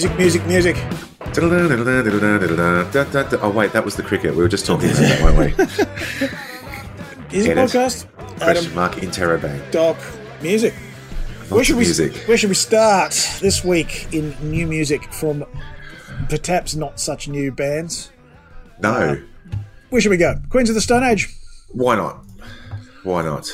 Music, 0.00 0.16
music, 0.16 0.46
music. 0.46 0.76
Oh 3.42 3.52
wait, 3.54 3.72
that 3.74 3.82
was 3.84 3.96
the 3.96 4.02
cricket. 4.02 4.34
We 4.34 4.38
were 4.42 4.48
just 4.48 4.64
talking 4.64 4.88
about 4.88 5.00
that, 5.02 5.22
weren't 5.22 5.38
we? 5.38 5.46
Music 7.36 7.50
Edit. 7.52 7.68
podcast. 7.68 8.06
Question 8.38 8.56
Adam, 8.64 8.74
mark 8.74 8.92
interrobang. 8.94 9.70
Doc, 9.70 9.98
music. 10.40 10.72
Where 11.50 11.62
should 11.62 11.76
we 11.76 11.84
music. 11.84 12.16
where 12.26 12.38
should 12.38 12.48
we 12.48 12.54
start 12.54 13.10
this 13.42 13.62
week 13.62 14.08
in 14.10 14.34
new 14.40 14.66
music 14.66 15.12
from 15.12 15.44
perhaps 16.30 16.74
not 16.74 16.98
such 16.98 17.28
new 17.28 17.52
bands? 17.52 18.10
No, 18.80 18.92
uh, 18.94 19.16
Where 19.90 20.00
should 20.00 20.12
we 20.12 20.16
go? 20.16 20.40
Queens 20.48 20.70
of 20.70 20.76
the 20.76 20.80
Stone 20.80 21.02
Age. 21.02 21.28
why 21.72 21.94
not? 21.96 22.24
Why 23.02 23.22
not? 23.22 23.52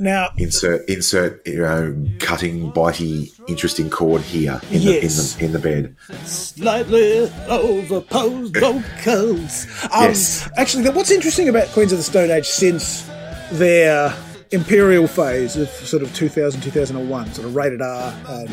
Now, 0.00 0.30
Insert 0.38 0.88
insert 0.88 1.44
your 1.46 1.66
own 1.66 2.14
cutting, 2.20 2.70
bitey, 2.72 3.32
interesting 3.48 3.90
chord 3.90 4.22
here 4.22 4.60
in 4.70 4.80
Yes. 4.82 5.34
the 5.34 5.44
in 5.44 5.52
the 5.52 5.58
in 5.58 5.62
the 5.62 5.68
bed. 5.68 5.96
slightly 6.24 7.26
overposed 7.48 8.54
vocals. 8.60 9.66
Um, 9.92 10.02
Yes. 10.04 10.48
Actually, 10.56 10.88
what's 10.90 11.10
interesting 11.10 11.48
about 11.48 11.68
Queens 11.68 11.90
of 11.92 11.98
the 11.98 12.04
Stone 12.04 12.30
Age 12.30 12.46
since 12.46 13.08
their 13.52 14.14
imperial 14.50 15.06
phase 15.06 15.56
of 15.56 15.68
sort 15.68 16.02
of 16.02 16.14
2000, 16.14 16.60
2001, 16.62 17.32
sort 17.34 17.46
of 17.46 17.54
rated 17.56 17.82
R 17.82 18.14
and 18.28 18.48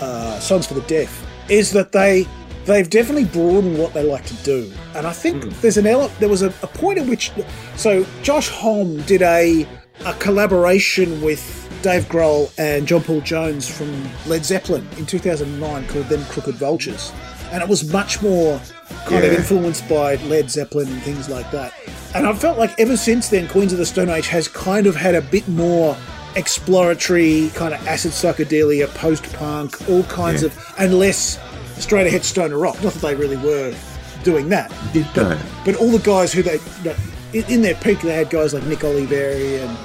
uh, 0.00 0.38
Songs 0.38 0.66
for 0.66 0.74
the 0.74 0.82
Deaf, 0.82 1.26
is 1.48 1.72
that 1.72 1.92
they 1.92 2.26
they've 2.66 2.90
definitely 2.90 3.24
broadened 3.24 3.78
what 3.78 3.94
they 3.94 4.02
like 4.02 4.26
to 4.26 4.34
do. 4.44 4.70
And 4.94 5.06
I 5.06 5.12
think 5.12 5.44
there's 5.62 5.78
an 5.78 5.86
ele- 5.86 6.10
there 6.20 6.28
was 6.28 6.42
a, 6.42 6.48
a 6.62 6.66
point 6.66 6.98
at 6.98 7.06
which 7.06 7.32
so 7.76 8.04
Josh 8.22 8.48
Homme 8.50 9.00
did 9.02 9.22
a 9.22 9.66
a 10.06 10.14
collaboration 10.14 11.20
with 11.20 11.56
Dave 11.82 12.04
Grohl 12.06 12.50
and 12.58 12.86
John 12.86 13.02
Paul 13.02 13.20
Jones 13.20 13.68
from 13.68 14.08
Led 14.26 14.44
Zeppelin 14.44 14.86
in 14.98 15.06
2009 15.06 15.86
called 15.88 16.06
Them 16.06 16.24
Crooked 16.26 16.54
Vultures. 16.56 17.12
And 17.52 17.62
it 17.62 17.68
was 17.68 17.90
much 17.92 18.22
more 18.22 18.60
kind 19.06 19.24
of 19.24 19.32
influenced 19.32 19.88
by 19.88 20.16
Led 20.16 20.50
Zeppelin 20.50 20.88
and 20.88 21.02
things 21.02 21.28
like 21.28 21.50
that. 21.50 21.72
And 22.14 22.26
I 22.26 22.32
felt 22.34 22.58
like 22.58 22.78
ever 22.78 22.96
since 22.96 23.28
then, 23.28 23.48
Queens 23.48 23.72
of 23.72 23.78
the 23.78 23.86
Stone 23.86 24.08
Age 24.08 24.28
has 24.28 24.48
kind 24.48 24.86
of 24.86 24.94
had 24.96 25.14
a 25.14 25.22
bit 25.22 25.46
more 25.48 25.96
exploratory, 26.36 27.50
kind 27.54 27.74
of 27.74 27.86
acid 27.88 28.12
psychedelia, 28.12 28.88
post 28.94 29.32
punk, 29.34 29.88
all 29.88 30.02
kinds 30.04 30.42
Yeah. 30.42 30.48
of, 30.48 30.74
and 30.78 30.98
less 30.98 31.38
straight 31.78 32.06
ahead 32.06 32.24
stoner 32.24 32.58
rock. 32.58 32.80
Not 32.82 32.92
that 32.94 33.00
they 33.02 33.14
really 33.14 33.36
were 33.36 33.74
doing 34.22 34.48
that. 34.50 34.70
No. 35.16 35.38
But 35.64 35.76
all 35.76 35.88
the 35.90 35.98
guys 35.98 36.32
who 36.32 36.42
they, 36.42 36.58
that- 36.84 36.96
in 37.32 37.44
in 37.48 37.62
their 37.62 37.76
peak, 37.76 38.00
they 38.02 38.12
had 38.12 38.28
guys 38.28 38.52
like 38.54 38.64
Nick 38.64 38.80
Oliveri 38.80 39.60
and 39.64 39.76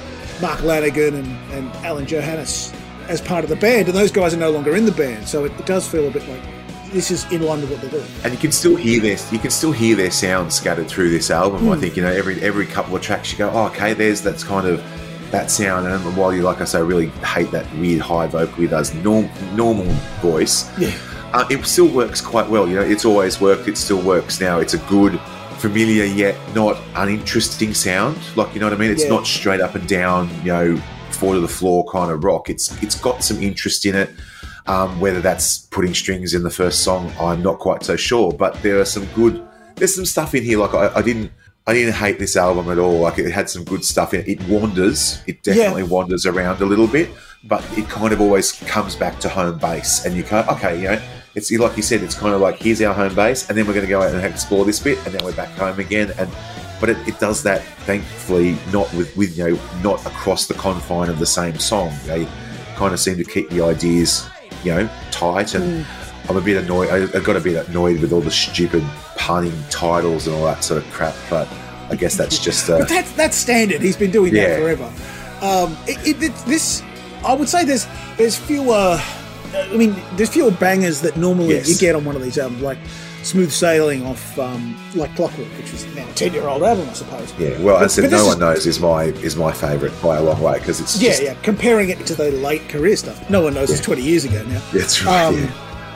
Mark 0.41 0.59
Lanegan 0.59 1.13
and, 1.15 1.53
and 1.53 1.85
Alain 1.85 2.05
Johannes 2.05 2.73
as 3.07 3.21
part 3.21 3.43
of 3.43 3.49
the 3.49 3.55
band, 3.55 3.87
and 3.87 3.95
those 3.97 4.11
guys 4.11 4.33
are 4.33 4.37
no 4.37 4.49
longer 4.51 4.75
in 4.75 4.85
the 4.85 4.91
band. 4.91 5.27
So 5.27 5.45
it, 5.45 5.51
it 5.59 5.65
does 5.65 5.87
feel 5.87 6.07
a 6.07 6.11
bit 6.11 6.27
like 6.27 6.41
this 6.91 7.11
is 7.11 7.29
in 7.31 7.41
line 7.41 7.61
with 7.61 7.71
what 7.71 7.81
they're 7.81 7.89
doing. 7.91 8.05
and 8.23 8.33
you 8.33 8.39
can 8.39 8.51
still 8.51 8.75
hear 8.75 9.01
their 9.01 9.17
you 9.31 9.39
can 9.39 9.51
still 9.51 9.71
hear 9.71 9.95
their 9.95 10.11
sound 10.11 10.51
scattered 10.53 10.87
through 10.87 11.09
this 11.09 11.29
album. 11.29 11.61
Hmm. 11.61 11.71
I 11.71 11.77
think 11.77 11.95
you 11.97 12.01
know 12.03 12.11
every 12.11 12.41
every 12.41 12.65
couple 12.65 12.95
of 12.95 13.01
tracks 13.01 13.31
you 13.31 13.37
go, 13.37 13.49
oh, 13.49 13.67
okay, 13.67 13.93
there's 13.93 14.21
that's 14.21 14.43
kind 14.43 14.67
of 14.67 14.83
that 15.31 15.49
sound. 15.51 15.87
And 15.87 16.17
while 16.17 16.33
you 16.33 16.41
like 16.41 16.61
I 16.61 16.65
say, 16.65 16.81
really 16.81 17.07
hate 17.07 17.51
that 17.51 17.71
weird 17.75 18.01
high 18.01 18.27
vocal 18.27 18.55
he 18.55 18.67
does, 18.67 18.93
norm, 18.95 19.29
normal 19.53 19.85
voice, 20.21 20.69
Yeah. 20.79 20.95
uh, 21.33 21.45
it 21.49 21.65
still 21.65 21.87
works 21.89 22.21
quite 22.21 22.49
well. 22.49 22.67
You 22.67 22.75
know, 22.75 22.81
it's 22.83 23.03
always 23.05 23.41
worked. 23.41 23.67
It 23.67 23.77
still 23.77 24.01
works 24.01 24.39
now. 24.39 24.59
It's 24.59 24.73
a 24.75 24.77
good, 24.79 25.19
familiar 25.57 26.03
yet 26.05 26.35
not 26.55 26.77
uninteresting 26.95 27.73
sound. 27.73 28.17
Like 28.35 28.53
you 28.53 28.59
know 28.59 28.67
what 28.67 28.73
I 28.73 28.77
mean? 28.77 28.91
It's 28.91 29.03
Yeah. 29.03 29.09
not 29.09 29.25
straight 29.27 29.61
up 29.61 29.75
and 29.75 29.87
down. 29.87 30.29
You 30.43 30.51
know. 30.51 30.81
Four 31.11 31.35
to 31.35 31.39
the 31.39 31.47
floor 31.47 31.85
kind 31.89 32.11
of 32.11 32.25
rock. 32.25 32.49
It's 32.49 32.75
it's 32.83 32.95
got 32.99 33.23
some 33.23 33.41
interest 33.41 33.85
in 33.85 33.95
it. 33.95 34.09
Um, 34.67 34.99
whether 34.99 35.21
that's 35.21 35.59
putting 35.59 35.93
strings 35.93 36.33
in 36.33 36.43
the 36.43 36.49
first 36.49 36.83
song, 36.83 37.09
I'm 37.17 37.41
not 37.41 37.59
quite 37.59 37.83
so 37.83 37.95
sure. 37.95 38.33
But 38.33 38.61
there 38.63 38.79
are 38.81 38.85
some 38.85 39.05
good. 39.15 39.41
There's 39.75 39.95
some 39.95 40.05
stuff 40.05 40.35
in 40.35 40.43
here. 40.43 40.59
Like 40.59 40.73
I, 40.73 40.93
I 40.93 41.01
didn't. 41.01 41.31
I 41.67 41.73
didn't 41.73 41.93
hate 41.93 42.19
this 42.19 42.35
album 42.35 42.69
at 42.69 42.77
all. 42.79 42.99
Like 42.99 43.17
it 43.17 43.31
had 43.31 43.49
some 43.49 43.63
good 43.63 43.85
stuff 43.85 44.13
in 44.13 44.21
it. 44.21 44.27
It 44.27 44.41
wanders. 44.49 45.21
It 45.25 45.41
definitely 45.41 45.83
wanders 45.83 46.25
around 46.25 46.61
a 46.61 46.65
little 46.65 46.87
bit, 46.87 47.09
but 47.45 47.63
it 47.77 47.87
kind 47.87 48.11
of 48.11 48.19
always 48.19 48.51
comes 48.51 48.95
back 48.97 49.17
to 49.21 49.29
home 49.29 49.57
base. 49.57 50.03
And 50.05 50.17
you 50.17 50.23
go, 50.23 50.45
okay, 50.49 50.75
you 50.81 50.89
know, 50.89 51.01
it's 51.35 51.51
like 51.51 51.75
you 51.77 51.83
said. 51.83 52.01
It's 52.03 52.15
kind 52.15 52.33
of 52.33 52.41
like 52.41 52.57
here's 52.61 52.81
our 52.81 52.93
home 52.93 53.13
base, 53.15 53.47
and 53.49 53.57
then 53.57 53.67
we're 53.67 53.73
going 53.73 53.85
to 53.85 53.89
go 53.89 54.01
out 54.01 54.13
and 54.13 54.23
explore 54.25 54.65
this 54.65 54.79
bit, 54.79 54.97
and 55.05 55.13
then 55.13 55.23
we're 55.23 55.35
back 55.35 55.49
home 55.49 55.79
again. 55.79 56.11
And 56.17 56.29
but 56.79 56.89
it, 56.89 56.97
it 57.07 57.19
does 57.19 57.43
that 57.43 57.63
thankfully 57.85 58.57
not 58.71 58.91
with 58.93 59.15
with 59.15 59.37
you 59.37 59.49
know 59.51 59.59
not 59.83 60.05
across 60.05 60.47
the 60.47 60.53
confine 60.55 61.09
of 61.09 61.19
the 61.19 61.25
same 61.25 61.57
song. 61.59 61.93
They 62.05 62.27
kind 62.75 62.93
of 62.93 62.99
seem 62.99 63.17
to 63.17 63.23
keep 63.23 63.49
the 63.49 63.61
ideas 63.61 64.27
you 64.63 64.73
know 64.73 64.89
tight 65.11 65.53
and. 65.55 65.85
I'm 66.27 66.37
a 66.37 66.41
bit 66.41 66.57
annoyed. 66.57 66.89
I, 66.89 67.03
I 67.15 67.21
got 67.21 67.35
a 67.35 67.39
bit 67.39 67.67
annoyed 67.69 67.99
with 68.01 68.11
all 68.11 68.19
the 68.19 68.31
stupid 68.31 68.83
punning 69.15 69.53
titles 69.69 70.25
and 70.25 70.35
all 70.35 70.45
that 70.45 70.63
sort 70.63 70.83
of 70.83 70.91
crap. 70.91 71.13
But 71.29 71.47
I 71.91 71.95
guess 71.95 72.17
that's 72.17 72.39
just 72.39 72.67
uh, 72.71 72.79
But 72.79 72.89
that's 72.89 73.11
that's 73.11 73.37
standard. 73.37 73.79
He's 73.79 73.95
been 73.95 74.09
doing 74.09 74.33
that 74.33 74.39
Yeah. 74.39 74.57
forever. 74.57 74.91
Um, 75.41 75.77
it, 75.85 76.23
it- 76.23 76.35
this, 76.47 76.81
I 77.23 77.35
would 77.35 77.47
say, 77.47 77.63
there's 77.63 77.85
there's 78.17 78.35
fewer. 78.35 78.99
I 79.55 79.77
mean, 79.77 79.95
there's 80.15 80.29
fewer 80.29 80.51
bangers 80.51 81.01
that 81.01 81.17
normally 81.17 81.55
Yes. 81.55 81.69
you 81.69 81.77
get 81.77 81.95
on 81.95 82.05
one 82.05 82.15
of 82.15 82.21
these 82.23 82.37
albums, 82.37 82.61
like 82.61 82.77
"Smooth 83.23 83.51
Sailing" 83.51 84.05
off 84.05 84.37
um, 84.39 84.75
like 84.95 85.15
Clockwork, 85.15 85.47
which 85.57 85.73
is 85.73 85.85
now 85.95 86.07
a 86.07 86.13
ten 86.13 86.33
year 86.33 86.47
old 86.47 86.63
album, 86.63 86.87
I 86.89 86.93
suppose. 86.93 87.33
yeah. 87.39 87.59
Well, 87.61 87.77
I 87.77 87.87
said 87.87 88.03
but 88.03 88.11
no 88.11 88.17
is- 88.21 88.27
one 88.27 88.39
knows 88.39 88.65
is 88.67 88.79
my 88.79 89.03
is 89.05 89.35
my 89.35 89.51
favourite 89.51 89.99
by 90.01 90.17
a 90.17 90.23
long 90.23 90.41
way 90.41 90.59
because 90.59 90.79
it's 90.79 91.01
Yeah, 91.01 91.09
just, 91.09 91.23
yeah. 91.23 91.33
Comparing 91.43 91.89
it 91.89 92.05
to 92.07 92.15
the 92.15 92.31
late 92.31 92.67
career 92.69 92.95
stuff, 92.95 93.29
no 93.29 93.41
one 93.41 93.53
knows 93.53 93.69
it's 93.71 93.81
20 93.81 94.01
years 94.01 94.25
ago 94.25 94.43
now. 94.47 94.61
That's 94.73 95.03
right, 95.03 95.25
Um, 95.25 95.37
yeah. 95.37 95.51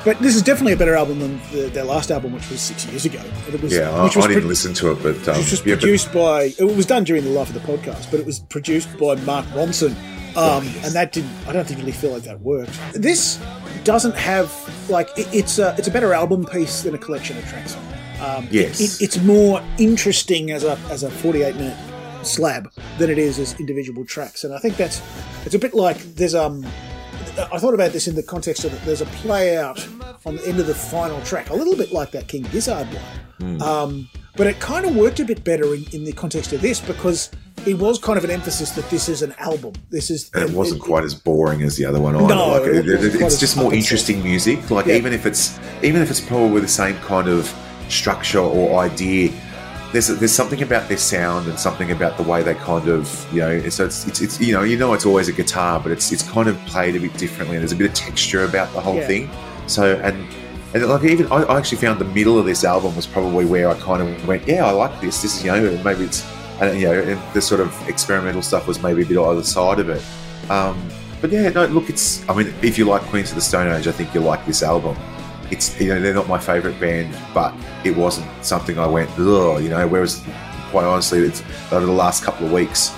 But 0.06 0.18
this 0.20 0.34
is 0.38 0.42
definitely 0.42 0.72
a 0.72 0.78
better 0.78 0.96
album 0.96 1.20
than 1.20 1.42
the, 1.52 1.68
their 1.68 1.84
last 1.84 2.10
album, 2.10 2.32
which 2.32 2.50
was 2.50 2.62
six 2.62 2.86
years 2.86 3.04
ago. 3.04 3.22
It 3.52 3.62
was, 3.62 3.74
yeah. 3.74 3.90
I, 3.92 4.06
which 4.06 4.16
was 4.16 4.24
I 4.24 4.28
didn't 4.30 4.44
pro- 4.44 4.50
listen 4.50 4.74
to 4.76 4.92
it, 4.92 5.04
but 5.04 5.28
um, 5.28 5.38
Which 5.40 5.52
was 5.52 5.66
yeah, 5.66 5.76
but- 5.76 5.82
produced 5.82 6.14
by. 6.14 6.54
It 6.58 6.64
was 6.76 6.86
done 6.86 7.04
during 7.04 7.26
the 7.26 7.30
life 7.32 7.50
of 7.50 7.54
the 7.56 7.60
podcast, 7.72 8.10
but 8.10 8.22
it 8.22 8.26
was 8.26 8.40
produced 8.40 8.98
by 8.98 9.16
Mark 9.16 9.46
Ronson, 9.48 9.94
um, 10.38 10.66
and 10.84 10.94
that 10.94 11.12
didn't. 11.12 11.32
I 11.48 11.54
don't 11.54 11.66
think 11.68 11.80
really 11.80 11.92
feel 11.92 12.12
like 12.12 12.24
that 12.24 12.40
worked. 12.40 12.72
This 12.94 13.40
doesn't 13.84 14.16
have 14.16 14.52
like 14.90 15.10
it, 15.18 15.28
it's 15.34 15.60
a 15.60 15.76
it's 15.78 15.88
a 15.88 15.92
better 15.92 16.14
album 16.14 16.46
piece 16.46 16.82
than 16.84 16.96
a 16.96 16.98
collection 16.98 17.38
of 17.38 17.46
tracks. 17.48 17.76
Um, 18.22 18.48
Yes. 18.52 18.80
it, 18.82 19.02
it's 19.04 19.18
more 19.24 19.64
interesting 19.78 20.52
as 20.52 20.64
a 20.64 20.78
as 20.90 21.04
a 21.04 21.10
forty 21.10 21.42
eight 21.44 21.56
minute 21.56 21.78
slab 22.26 22.70
than 22.98 23.10
it 23.10 23.18
is 23.18 23.40
as 23.40 23.58
individual 23.60 24.06
tracks, 24.06 24.44
and 24.44 24.54
I 24.54 24.60
think 24.60 24.76
that's 24.78 25.02
it's 25.46 25.56
a 25.56 25.60
bit 25.60 25.74
like 25.74 25.98
there's 26.16 26.36
um. 26.36 26.66
I 27.54 27.58
thought 27.58 27.74
about 27.74 27.92
this 27.94 28.08
in 28.08 28.16
the 28.16 28.24
context 28.24 28.66
of 28.66 28.72
that 28.72 28.82
there's 28.86 29.00
a 29.02 29.06
play 29.06 29.56
out 29.58 29.86
on 30.26 30.36
the 30.36 30.46
end 30.48 30.60
of 30.60 30.68
the 30.68 30.76
final 30.76 31.22
track, 31.22 31.50
a 31.52 31.54
little 31.54 31.76
bit 31.76 31.94
like 31.94 32.12
that 32.12 32.28
King 32.28 32.44
Gizzard 32.52 32.88
one. 33.40 33.62
Um, 33.62 34.10
but 34.36 34.48
it 34.48 34.60
kind 34.60 34.86
of 34.86 34.96
worked 34.98 35.22
a 35.22 35.26
bit 35.26 35.46
better 35.46 35.74
in, 35.74 35.86
in 35.94 36.04
the 36.04 36.12
context 36.12 36.52
of 36.52 36.60
this 36.60 36.82
because 36.82 37.30
it 37.68 37.78
was 37.78 37.98
kind 38.00 38.18
of 38.18 38.24
an 38.24 38.32
emphasis 38.32 38.72
that 38.72 38.90
this 38.90 39.10
is 39.10 39.22
an 39.22 39.34
album. 39.40 39.74
This 39.90 40.10
is 40.10 40.30
and 40.34 40.50
it 40.50 40.56
wasn't 40.56 40.82
quite 40.82 41.04
as 41.04 41.14
boring 41.14 41.62
as 41.64 41.76
the 41.78 41.86
other 41.86 42.00
one. 42.00 42.16
Either. 42.16 42.28
No, 42.36 42.48
like, 42.50 42.64
it 42.64 42.88
it- 42.88 43.04
it- 43.16 43.22
it's 43.22 43.40
just 43.40 43.56
more 43.58 43.74
interesting 43.74 44.22
music. 44.24 44.70
Like 44.70 44.86
Yeah. 44.88 44.96
even 44.96 45.14
if 45.14 45.26
it's 45.26 45.60
even 45.84 46.02
if 46.02 46.10
it's 46.10 46.22
probably 46.22 46.62
the 46.62 46.68
same 46.68 46.96
kind 46.98 47.28
of 47.28 47.54
structure 47.90 48.40
or 48.40 48.80
idea, 48.80 49.32
there's 49.92 50.08
there's 50.08 50.32
something 50.32 50.62
about 50.62 50.88
their 50.88 50.98
sound 50.98 51.48
and 51.48 51.58
something 51.60 51.92
about 51.92 52.18
the 52.18 52.24
way 52.24 52.44
they 52.44 52.54
kind 52.56 52.88
of 52.88 53.28
you 53.34 53.40
know. 53.42 53.70
So 53.70 53.86
it's 53.86 54.06
it's, 54.08 54.22
it's 54.22 54.40
you 54.40 54.54
know 54.54 54.64
you 54.64 54.78
know 54.78 54.94
it's 54.94 55.06
always 55.06 55.28
a 55.28 55.34
guitar, 55.34 55.80
but 55.80 55.92
it's 55.92 56.12
it's 56.12 56.24
kind 56.24 56.48
of 56.48 56.58
played 56.66 56.96
a 56.96 57.00
bit 57.00 57.16
differently. 57.18 57.56
And 57.56 57.64
there's 57.64 57.72
a 57.72 57.76
bit 57.76 57.90
of 57.90 57.96
texture 57.96 58.44
about 58.44 58.72
the 58.74 58.82
whole 58.82 58.96
Yeah. 58.96 59.08
thing. 59.08 59.30
So 59.68 60.00
and. 60.04 60.16
And 60.72 60.86
like 60.88 61.04
even 61.04 61.26
I 61.32 61.38
I 61.46 61.58
actually 61.58 61.80
found 61.80 61.98
the 62.00 62.06
middle 62.06 62.38
of 62.38 62.46
this 62.46 62.64
album 62.64 62.96
was 62.96 63.08
probably 63.08 63.44
where 63.44 63.68
I 63.72 63.74
kind 63.80 64.04
of 64.04 64.28
went, 64.28 64.48
yeah, 64.48 64.64
I 64.68 64.70
like 64.70 65.02
this. 65.02 65.20
This 65.24 65.38
is 65.38 65.44
you 65.44 65.52
know 65.52 65.82
maybe 65.84 66.04
it's 66.04 66.22
and 66.62 66.80
you 66.80 66.88
know 66.88 67.00
and 67.00 67.34
the 67.34 67.42
sort 67.42 67.62
of 67.62 67.74
experimental 67.88 68.42
stuff 68.42 68.68
was 68.68 68.82
maybe 68.82 69.04
a 69.04 69.06
bit 69.06 69.18
either 69.18 69.44
side 69.44 69.80
of 69.80 69.90
it. 69.90 70.04
Um, 70.50 70.90
but 71.22 71.32
yeah, 71.32 71.50
no, 71.50 71.66
look, 71.66 71.90
it's. 71.90 72.28
I 72.30 72.34
mean, 72.34 72.54
if 72.62 72.78
you 72.78 72.86
like 72.86 73.02
Queens 73.04 73.30
of 73.30 73.36
the 73.36 73.42
Stone 73.42 73.68
Age, 73.74 73.88
I 73.88 73.92
think 73.92 74.14
you'll 74.14 74.24
like 74.24 74.46
this 74.46 74.64
album. 74.64 74.98
It's 75.52 75.80
you 75.80 75.90
know 75.90 76.00
they're 76.00 76.14
not 76.14 76.28
my 76.28 76.40
favourite 76.40 76.80
band, 76.80 77.18
but 77.34 77.54
it 77.84 77.96
wasn't 77.96 78.28
something 78.44 78.80
I 78.80 78.88
went 78.88 79.10
ugh, 79.18 79.62
you 79.62 79.70
know. 79.70 79.86
Whereas, 79.88 80.24
quite 80.70 80.86
honestly, 80.86 81.20
it's 81.20 81.44
over 81.72 81.86
the 81.86 81.92
last 81.92 82.24
couple 82.24 82.46
of 82.46 82.54
weeks, 82.54 82.94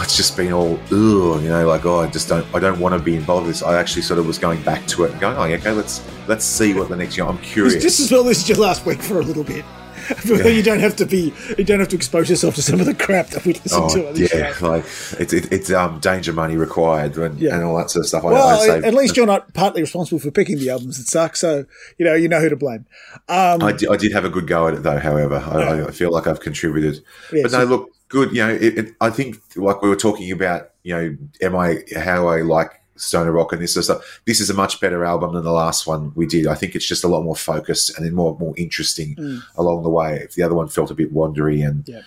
it's 0.00 0.16
just 0.16 0.36
been 0.36 0.52
all 0.52 0.78
ugh, 0.84 1.42
you 1.42 1.48
know, 1.48 1.66
like 1.66 1.84
oh, 1.84 2.00
I 2.00 2.06
just 2.10 2.28
don't, 2.28 2.46
I 2.54 2.58
don't 2.58 2.78
want 2.78 2.94
to 2.94 2.98
be 2.98 3.16
involved 3.16 3.46
with 3.46 3.56
this. 3.56 3.62
I 3.62 3.78
actually 3.78 4.02
sort 4.02 4.18
of 4.18 4.26
was 4.26 4.38
going 4.38 4.62
back 4.62 4.86
to 4.88 5.04
it 5.04 5.10
and 5.12 5.20
going, 5.20 5.36
oh, 5.36 5.42
okay, 5.42 5.72
let's 5.72 6.02
let's 6.26 6.44
see 6.44 6.72
what 6.74 6.88
the 6.88 6.96
next 6.96 7.16
year. 7.16 7.26
I'm 7.26 7.38
curious. 7.38 7.82
Just 7.82 8.00
as 8.00 8.10
well 8.10 8.24
this 8.24 8.38
is 8.38 8.48
your 8.48 8.58
last 8.58 8.86
week 8.86 9.02
for 9.02 9.20
a 9.20 9.22
little 9.22 9.44
bit. 9.44 9.64
you 10.24 10.62
don't 10.62 10.80
have 10.80 10.96
to 10.96 11.06
be. 11.06 11.32
You 11.56 11.64
don't 11.64 11.78
have 11.80 11.88
to 11.88 11.96
expose 11.96 12.28
yourself 12.30 12.54
to 12.56 12.62
some 12.62 12.80
of 12.80 12.86
the 12.86 12.94
crap 12.94 13.28
that 13.28 13.44
we 13.44 13.54
listen 13.54 13.70
Oh, 13.82 14.12
to 14.12 14.20
yeah, 14.20 14.52
show. 14.54 14.68
like 14.70 14.84
it's 15.18 15.32
it, 15.32 15.52
it's 15.52 15.70
um 15.70 16.00
danger 16.00 16.32
money 16.32 16.56
required 16.56 17.16
and, 17.16 17.38
Yeah. 17.38 17.54
and 17.54 17.64
all 17.64 17.76
that 17.78 17.90
sort 17.90 18.04
of 18.04 18.08
stuff. 18.08 18.22
Well, 18.24 18.46
I 18.60 18.66
say- 18.66 18.78
at 18.86 18.94
least 18.94 19.16
you're 19.16 19.26
not 19.26 19.52
partly 19.54 19.80
responsible 19.82 20.18
for 20.18 20.30
picking 20.30 20.58
the 20.58 20.70
albums 20.70 20.98
that 20.98 21.06
suck, 21.08 21.36
so 21.36 21.64
you 21.98 22.04
know 22.04 22.14
you 22.14 22.28
know 22.28 22.40
who 22.40 22.48
to 22.48 22.56
blame. 22.56 22.86
Um, 23.28 23.62
I 23.62 23.72
did, 23.72 23.88
I 23.90 23.96
did 23.96 24.12
have 24.12 24.24
a 24.24 24.30
good 24.30 24.46
go 24.46 24.68
at 24.68 24.74
it 24.74 24.82
though. 24.82 24.98
However, 24.98 25.36
I, 25.36 25.78
Yeah. 25.78 25.86
I 25.86 25.90
feel 25.90 26.10
like 26.12 26.26
I've 26.26 26.40
contributed. 26.40 27.02
Yeah, 27.32 27.42
but 27.42 27.50
so- 27.50 27.58
no, 27.60 27.64
look, 27.64 27.90
good. 28.08 28.30
You 28.32 28.46
know, 28.46 28.50
it, 28.54 28.78
it, 28.78 28.94
I 29.00 29.10
think 29.10 29.40
like 29.56 29.82
we 29.82 29.88
were 29.88 29.96
talking 29.96 30.30
about. 30.32 30.70
You 30.84 30.94
know, 30.94 31.16
am 31.42 31.54
I 31.56 31.82
how 31.96 32.28
I 32.28 32.40
like 32.40 32.80
stoner 32.98 33.32
rock 33.32 33.52
and 33.52 33.62
this 33.62 33.74
sort 33.74 33.88
of 33.88 33.96
stuff. 33.96 34.20
This 34.26 34.40
is 34.40 34.50
a 34.50 34.54
much 34.54 34.80
better 34.80 35.04
album 35.04 35.34
than 35.34 35.44
the 35.44 35.52
last 35.52 35.86
one 35.86 36.12
we 36.14 36.26
did. 36.26 36.46
I 36.46 36.54
think 36.54 36.74
it's 36.74 36.86
just 36.86 37.04
a 37.04 37.08
lot 37.08 37.22
more 37.22 37.36
focused 37.36 37.96
and 37.96 38.04
then 38.04 38.14
more 38.14 38.36
more 38.38 38.54
interesting 38.56 39.14
Mm. 39.16 39.42
along 39.56 39.82
the 39.84 39.90
way. 39.90 40.16
If 40.22 40.34
the 40.34 40.42
other 40.42 40.54
one 40.54 40.68
felt 40.68 40.90
a 40.90 40.94
bit 40.94 41.12
wandery 41.14 41.66
and 41.66 41.84
Yeah. 41.88 42.00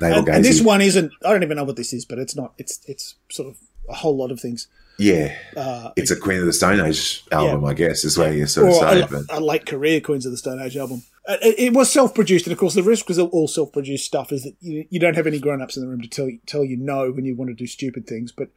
And, 0.00 0.28
and 0.28 0.44
this 0.44 0.60
one 0.60 0.80
isn't. 0.80 1.12
I 1.24 1.32
don't 1.32 1.42
even 1.42 1.56
know 1.56 1.64
what 1.64 1.74
this 1.74 1.92
is, 1.92 2.04
but 2.04 2.18
it's 2.20 2.36
not. 2.36 2.52
It's 2.56 2.80
it's 2.86 3.16
sort 3.30 3.48
of 3.48 3.56
a 3.88 3.94
whole 3.94 4.16
lot 4.16 4.30
of 4.30 4.38
things. 4.40 4.68
yeah, 4.98 5.34
Uh, 5.56 5.90
it's 5.96 6.10
a 6.12 6.16
Queen 6.16 6.38
of 6.40 6.46
the 6.46 6.52
Stone 6.52 6.80
Age 6.80 7.24
album, 7.32 7.64
I 7.64 7.74
guess, 7.74 8.04
is 8.04 8.16
where 8.18 8.32
you 8.32 8.46
sort 8.46 8.66
or 8.66 8.70
of 8.70 8.76
say. 8.76 9.00
a, 9.02 9.06
but 9.08 9.22
a 9.36 9.40
late 9.40 9.66
career 9.66 10.00
Queens 10.00 10.24
of 10.26 10.30
the 10.32 10.38
Stone 10.38 10.60
Age 10.62 10.76
album. 10.76 11.02
Uh, 11.28 11.36
It, 11.42 11.58
it 11.58 11.72
was 11.74 11.92
self-produced, 11.92 12.46
and 12.46 12.52
of 12.52 12.58
course, 12.58 12.74
the 12.74 12.82
risk 12.82 13.06
was 13.08 13.18
all 13.18 13.46
self-produced 13.46 14.04
stuff. 14.04 14.32
Is 14.32 14.44
that 14.44 14.56
you, 14.60 14.86
you 14.90 14.98
don't 14.98 15.14
have 15.14 15.26
any 15.26 15.38
grown-ups 15.38 15.76
in 15.76 15.82
the 15.82 15.88
room 15.88 16.00
to 16.00 16.08
tell 16.08 16.28
you, 16.28 16.38
tell 16.46 16.64
you 16.64 16.76
no 16.76 17.12
when 17.12 17.24
you 17.24 17.36
want 17.36 17.50
to 17.50 17.54
do 17.54 17.66
stupid 17.66 18.06
things. 18.06 18.32
But 18.32 18.48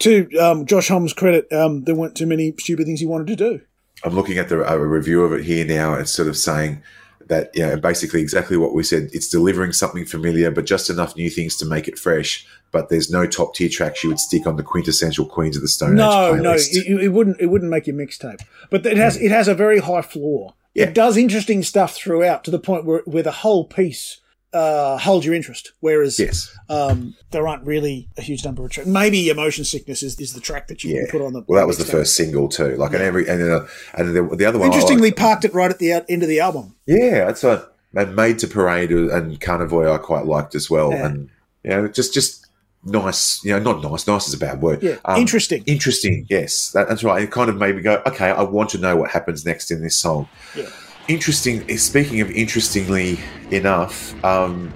to 0.00 0.30
um, 0.38 0.66
Josh 0.66 0.88
Holmes' 0.88 1.12
credit, 1.14 1.50
um, 1.52 1.84
there 1.84 1.94
weren't 1.94 2.14
too 2.16 2.26
many 2.26 2.54
stupid 2.58 2.86
things 2.86 3.00
he 3.00 3.06
wanted 3.06 3.28
to 3.28 3.36
do. 3.36 3.60
I'm 4.04 4.14
looking 4.14 4.38
at 4.38 4.48
the 4.48 4.62
a 4.70 4.78
review 4.78 5.24
of 5.24 5.32
it 5.32 5.44
here 5.44 5.64
now. 5.64 5.94
It's 5.94 6.12
sort 6.12 6.28
of 6.28 6.36
saying 6.36 6.82
that 7.28 7.50
you 7.54 7.64
know 7.64 7.76
basically 7.76 8.20
exactly 8.20 8.56
what 8.56 8.74
we 8.74 8.82
said. 8.82 9.08
It's 9.12 9.28
delivering 9.28 9.72
something 9.72 10.04
familiar, 10.04 10.50
but 10.50 10.66
just 10.66 10.90
enough 10.90 11.16
new 11.16 11.30
things 11.30 11.56
to 11.58 11.64
make 11.64 11.88
it 11.88 11.98
fresh. 11.98 12.46
But 12.72 12.88
there's 12.88 13.10
no 13.10 13.26
top 13.26 13.54
tier 13.54 13.68
tracks 13.68 14.02
you 14.02 14.10
would 14.10 14.18
stick 14.18 14.46
on 14.46 14.56
the 14.56 14.62
quintessential 14.62 15.26
Queens 15.26 15.56
of 15.56 15.62
the 15.62 15.68
Stone 15.68 15.94
No, 15.94 16.34
Age 16.34 16.42
no, 16.42 16.54
playlist. 16.54 16.68
it, 16.72 17.04
it 17.04 17.08
wouldn't. 17.10 17.40
It 17.40 17.46
wouldn't 17.46 17.70
make 17.70 17.86
your 17.86 17.96
mixtape. 17.96 18.40
But 18.70 18.84
it 18.84 18.96
has. 18.96 19.16
It 19.16 19.30
has 19.30 19.46
a 19.46 19.54
very 19.54 19.78
high 19.78 20.02
floor. 20.02 20.54
Yeah. 20.74 20.84
It 20.84 20.94
does 20.94 21.16
interesting 21.16 21.62
stuff 21.62 21.94
throughout 21.94 22.44
to 22.44 22.50
the 22.50 22.58
point 22.58 22.84
where 22.84 23.02
where 23.04 23.22
the 23.22 23.30
whole 23.30 23.64
piece 23.64 24.18
uh, 24.52 24.98
holds 24.98 25.24
your 25.24 25.34
interest. 25.34 25.72
Whereas 25.80 26.18
yes, 26.18 26.56
um, 26.68 27.14
there 27.30 27.46
aren't 27.46 27.66
really 27.66 28.08
a 28.16 28.22
huge 28.22 28.44
number 28.44 28.64
of 28.64 28.70
tracks. 28.70 28.88
Maybe 28.88 29.28
Emotion 29.28 29.64
Sickness 29.64 30.02
is, 30.02 30.18
is 30.20 30.32
the 30.34 30.40
track 30.40 30.68
that 30.68 30.84
you 30.84 30.94
yeah. 30.94 31.00
can 31.02 31.10
put 31.10 31.22
on 31.24 31.32
the. 31.32 31.44
well, 31.46 31.60
that 31.60 31.66
was 31.66 31.78
the 31.78 31.84
mixtape. 31.84 31.90
first 31.90 32.16
single 32.16 32.48
too. 32.48 32.76
Like, 32.76 32.92
and 32.92 33.02
every 33.02 33.28
and 33.28 33.40
then 33.40 33.50
uh, 33.50 33.66
and 33.94 34.14
the, 34.14 34.36
the 34.36 34.44
other 34.44 34.58
one. 34.58 34.66
Interestingly, 34.66 35.08
like- 35.08 35.16
parked 35.16 35.44
it 35.44 35.54
right 35.54 35.70
at 35.70 35.78
the 35.78 35.92
out, 35.92 36.04
end 36.08 36.22
of 36.22 36.28
the 36.28 36.40
album. 36.40 36.74
yeah, 36.86 37.24
that's 37.26 37.42
what 37.42 37.76
and 37.94 38.16
Made 38.16 38.38
to 38.40 38.46
Parade 38.46 38.90
and 38.90 39.40
Carnavoyeur 39.40 39.94
I 39.94 39.98
quite 39.98 40.26
liked 40.26 40.54
as 40.54 40.70
well, 40.70 40.90
Yeah. 40.90 41.06
and 41.06 41.30
you 41.62 41.70
know, 41.70 41.88
just 41.88 42.14
just 42.14 42.46
nice. 42.84 43.44
You 43.44 43.52
know, 43.52 43.72
not 43.72 43.82
nice. 43.82 44.06
Nice 44.06 44.28
is 44.28 44.34
a 44.34 44.38
bad 44.38 44.60
word. 44.62 44.82
Yeah, 44.82 44.96
Um, 45.04 45.20
interesting. 45.20 45.62
Interesting, 45.66 46.26
yes, 46.28 46.70
that, 46.72 46.88
that's 46.88 47.04
right. 47.04 47.22
It 47.22 47.30
kind 47.30 47.48
of 47.50 47.56
made 47.56 47.76
me 47.76 47.82
go, 47.82 48.02
okay, 48.06 48.30
I 48.30 48.42
want 48.42 48.70
to 48.70 48.78
know 48.78 48.96
what 48.96 49.10
happens 49.10 49.44
next 49.44 49.70
in 49.70 49.82
this 49.82 49.96
song. 49.96 50.28
Yeah. 50.56 50.68
Interesting. 51.08 51.76
Speaking 51.78 52.20
of 52.20 52.30
interestingly 52.30 53.18
enough, 53.50 54.14
um, 54.24 54.72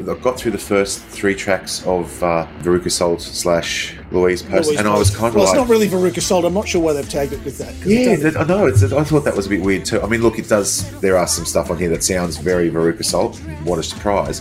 I 0.00 0.14
got 0.14 0.38
through 0.38 0.52
the 0.52 0.58
first 0.58 1.02
three 1.04 1.34
tracks 1.34 1.84
of 1.86 2.22
uh, 2.22 2.46
Veruca 2.60 2.90
Salt 2.90 3.20
slash 3.20 3.96
Louise 4.10 4.42
Post, 4.42 4.68
Louise 4.68 4.78
and 4.78 4.88
I 4.88 4.96
was 4.96 5.10
kind 5.10 5.28
of 5.28 5.34
well, 5.34 5.44
like, 5.44 5.52
it's 5.54 5.58
not 5.58 5.68
really 5.68 5.88
Veruca 5.88 6.22
Salt. 6.22 6.44
I'm 6.46 6.54
not 6.54 6.66
sure 6.66 6.80
why 6.80 6.94
they've 6.94 7.08
tagged 7.08 7.32
it 7.34 7.44
with 7.44 7.58
that. 7.58 7.74
yeah, 7.86 8.16
that, 8.16 8.36
I 8.38 8.44
know. 8.44 8.66
It's, 8.66 8.82
I 8.82 9.04
thought 9.04 9.24
that 9.24 9.36
was 9.36 9.46
a 9.46 9.50
bit 9.50 9.60
weird 9.60 9.84
too. 9.84 10.00
I 10.00 10.06
mean, 10.06 10.22
look, 10.22 10.38
it 10.38 10.48
does. 10.48 10.90
There 11.00 11.16
are 11.18 11.26
some 11.26 11.44
stuff 11.44 11.70
on 11.70 11.78
here 11.78 11.90
that 11.90 12.02
sounds 12.02 12.38
very 12.38 12.70
Veruca 12.70 13.04
Salt. 13.04 13.38
What 13.64 13.78
a 13.78 13.82
surprise! 13.82 14.40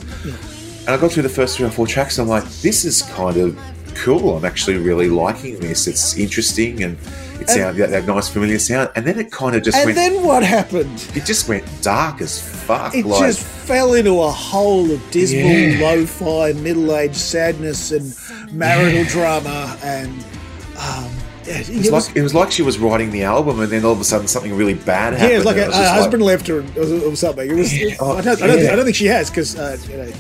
And 0.90 0.98
I 0.98 1.00
got 1.00 1.12
through 1.12 1.22
the 1.22 1.30
first 1.30 1.56
three 1.56 1.68
or 1.68 1.70
four 1.70 1.86
tracks. 1.86 2.18
And 2.18 2.24
I'm 2.26 2.30
like, 2.30 2.52
this 2.62 2.84
is 2.84 3.04
kind 3.04 3.38
of 3.38 3.56
cool. 3.94 4.36
I'm 4.36 4.44
actually 4.44 4.78
really 4.78 5.08
liking 5.08 5.60
this. 5.60 5.86
It's 5.86 6.18
interesting 6.18 6.82
and 6.82 6.98
it 7.40 7.48
sounds 7.48 7.78
that, 7.78 7.92
that 7.92 8.08
nice 8.08 8.28
familiar 8.28 8.58
sound. 8.58 8.90
And 8.96 9.06
then 9.06 9.20
it 9.20 9.32
kind 9.32 9.56
of 9.56 9.62
just 9.62 9.78
and 9.78 9.86
went. 9.86 9.96
then 9.98 10.24
what 10.24 10.42
happened? 10.42 11.08
it 11.14 11.26
just 11.26 11.48
went 11.48 11.64
dark 11.84 12.22
as 12.22 12.42
fuck. 12.42 12.96
It 12.96 13.06
like, 13.06 13.22
just 13.22 13.40
fell 13.46 13.94
into 13.94 14.20
a 14.20 14.32
hole 14.32 14.90
of 14.90 15.12
dismal, 15.12 15.44
Yeah. 15.44 15.78
lo-fi, 15.80 16.54
middle-aged 16.54 17.16
sadness 17.16 17.92
and 17.92 18.52
marital 18.52 19.04
drama, 19.04 19.78
and 19.84 20.10
um, 20.76 21.12
yeah, 21.46 21.60
it, 21.60 21.70
It's 21.70 21.92
was, 21.92 22.08
like, 22.08 22.18
it 22.18 22.22
was 22.24 22.34
like 22.34 22.52
she 22.52 22.64
was 22.64 22.80
writing 22.80 23.12
the 23.12 23.24
album, 23.24 23.60
and 23.60 23.72
then 23.72 23.86
all 23.86 23.92
of 23.94 24.00
a 24.00 24.04
sudden 24.04 24.28
something 24.28 24.56
really 24.56 24.74
bad 24.74 25.14
happened. 25.14 25.30
yeah, 25.30 25.36
it 25.36 25.38
was 25.38 25.46
like 25.46 25.58
a, 25.58 25.68
was 25.68 25.76
a 25.76 25.78
just 25.78 25.92
like- 25.92 26.02
husband 26.02 26.24
left 26.24 26.48
her 26.48 26.60
or, 26.78 27.10
or 27.12 27.16
something. 27.16 27.48
It 27.50 27.54
was. 27.54 27.74
Oh, 28.00 28.18
I, 28.18 28.22
don't, 28.22 28.42
I, 28.42 28.48
don't 28.48 28.58
think, 28.58 28.72
I 28.72 28.76
don't 28.76 28.86
think 28.86 28.96
she 28.96 29.06
has 29.06 29.30
because 29.30 29.56
uh, 29.58 29.78
you 29.88 29.98
know 29.98 30.12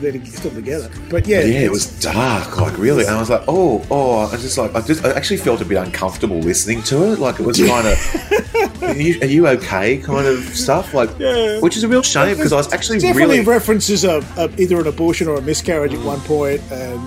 they're 0.00 0.24
still 0.26 0.50
together. 0.50 0.90
But 1.10 1.26
yeah, 1.26 1.40
Yeah, 1.40 1.60
it 1.60 1.70
was 1.70 1.86
dark, 2.00 2.56
like 2.58 2.76
really, 2.78 3.04
and 3.04 3.14
I 3.14 3.20
was 3.20 3.30
like, 3.30 3.42
oh, 3.48 3.84
oh, 3.90 4.26
I 4.32 4.36
just 4.36 4.56
like, 4.58 4.74
I 4.74 4.80
just, 4.80 5.04
I 5.04 5.10
actually 5.12 5.38
felt 5.38 5.60
a 5.60 5.64
bit 5.64 5.78
uncomfortable 5.78 6.38
listening 6.38 6.82
to 6.84 7.12
it. 7.12 7.18
Like 7.18 7.40
it 7.40 7.46
was 7.46 7.58
kind 7.58 7.86
of, 7.86 8.82
are, 8.82 8.94
you, 8.94 9.20
are 9.20 9.26
you 9.26 9.46
okay, 9.48 9.98
kind 9.98 10.26
of 10.26 10.42
stuff, 10.56 10.94
like, 10.94 11.10
Yeah. 11.18 11.60
which 11.60 11.76
is 11.76 11.84
a 11.84 11.88
real 11.88 12.02
shame 12.02 12.36
because 12.36 12.52
I 12.52 12.56
was 12.56 12.72
actually 12.72 12.98
definitely 12.98 13.38
really, 13.38 13.46
references 13.46 14.04
a, 14.04 14.22
a, 14.36 14.50
either 14.58 14.80
an 14.80 14.86
abortion 14.86 15.28
or 15.28 15.36
a 15.36 15.42
miscarriage 15.42 15.94
at 15.94 16.04
one 16.04 16.20
point, 16.20 16.60
and 16.70 17.00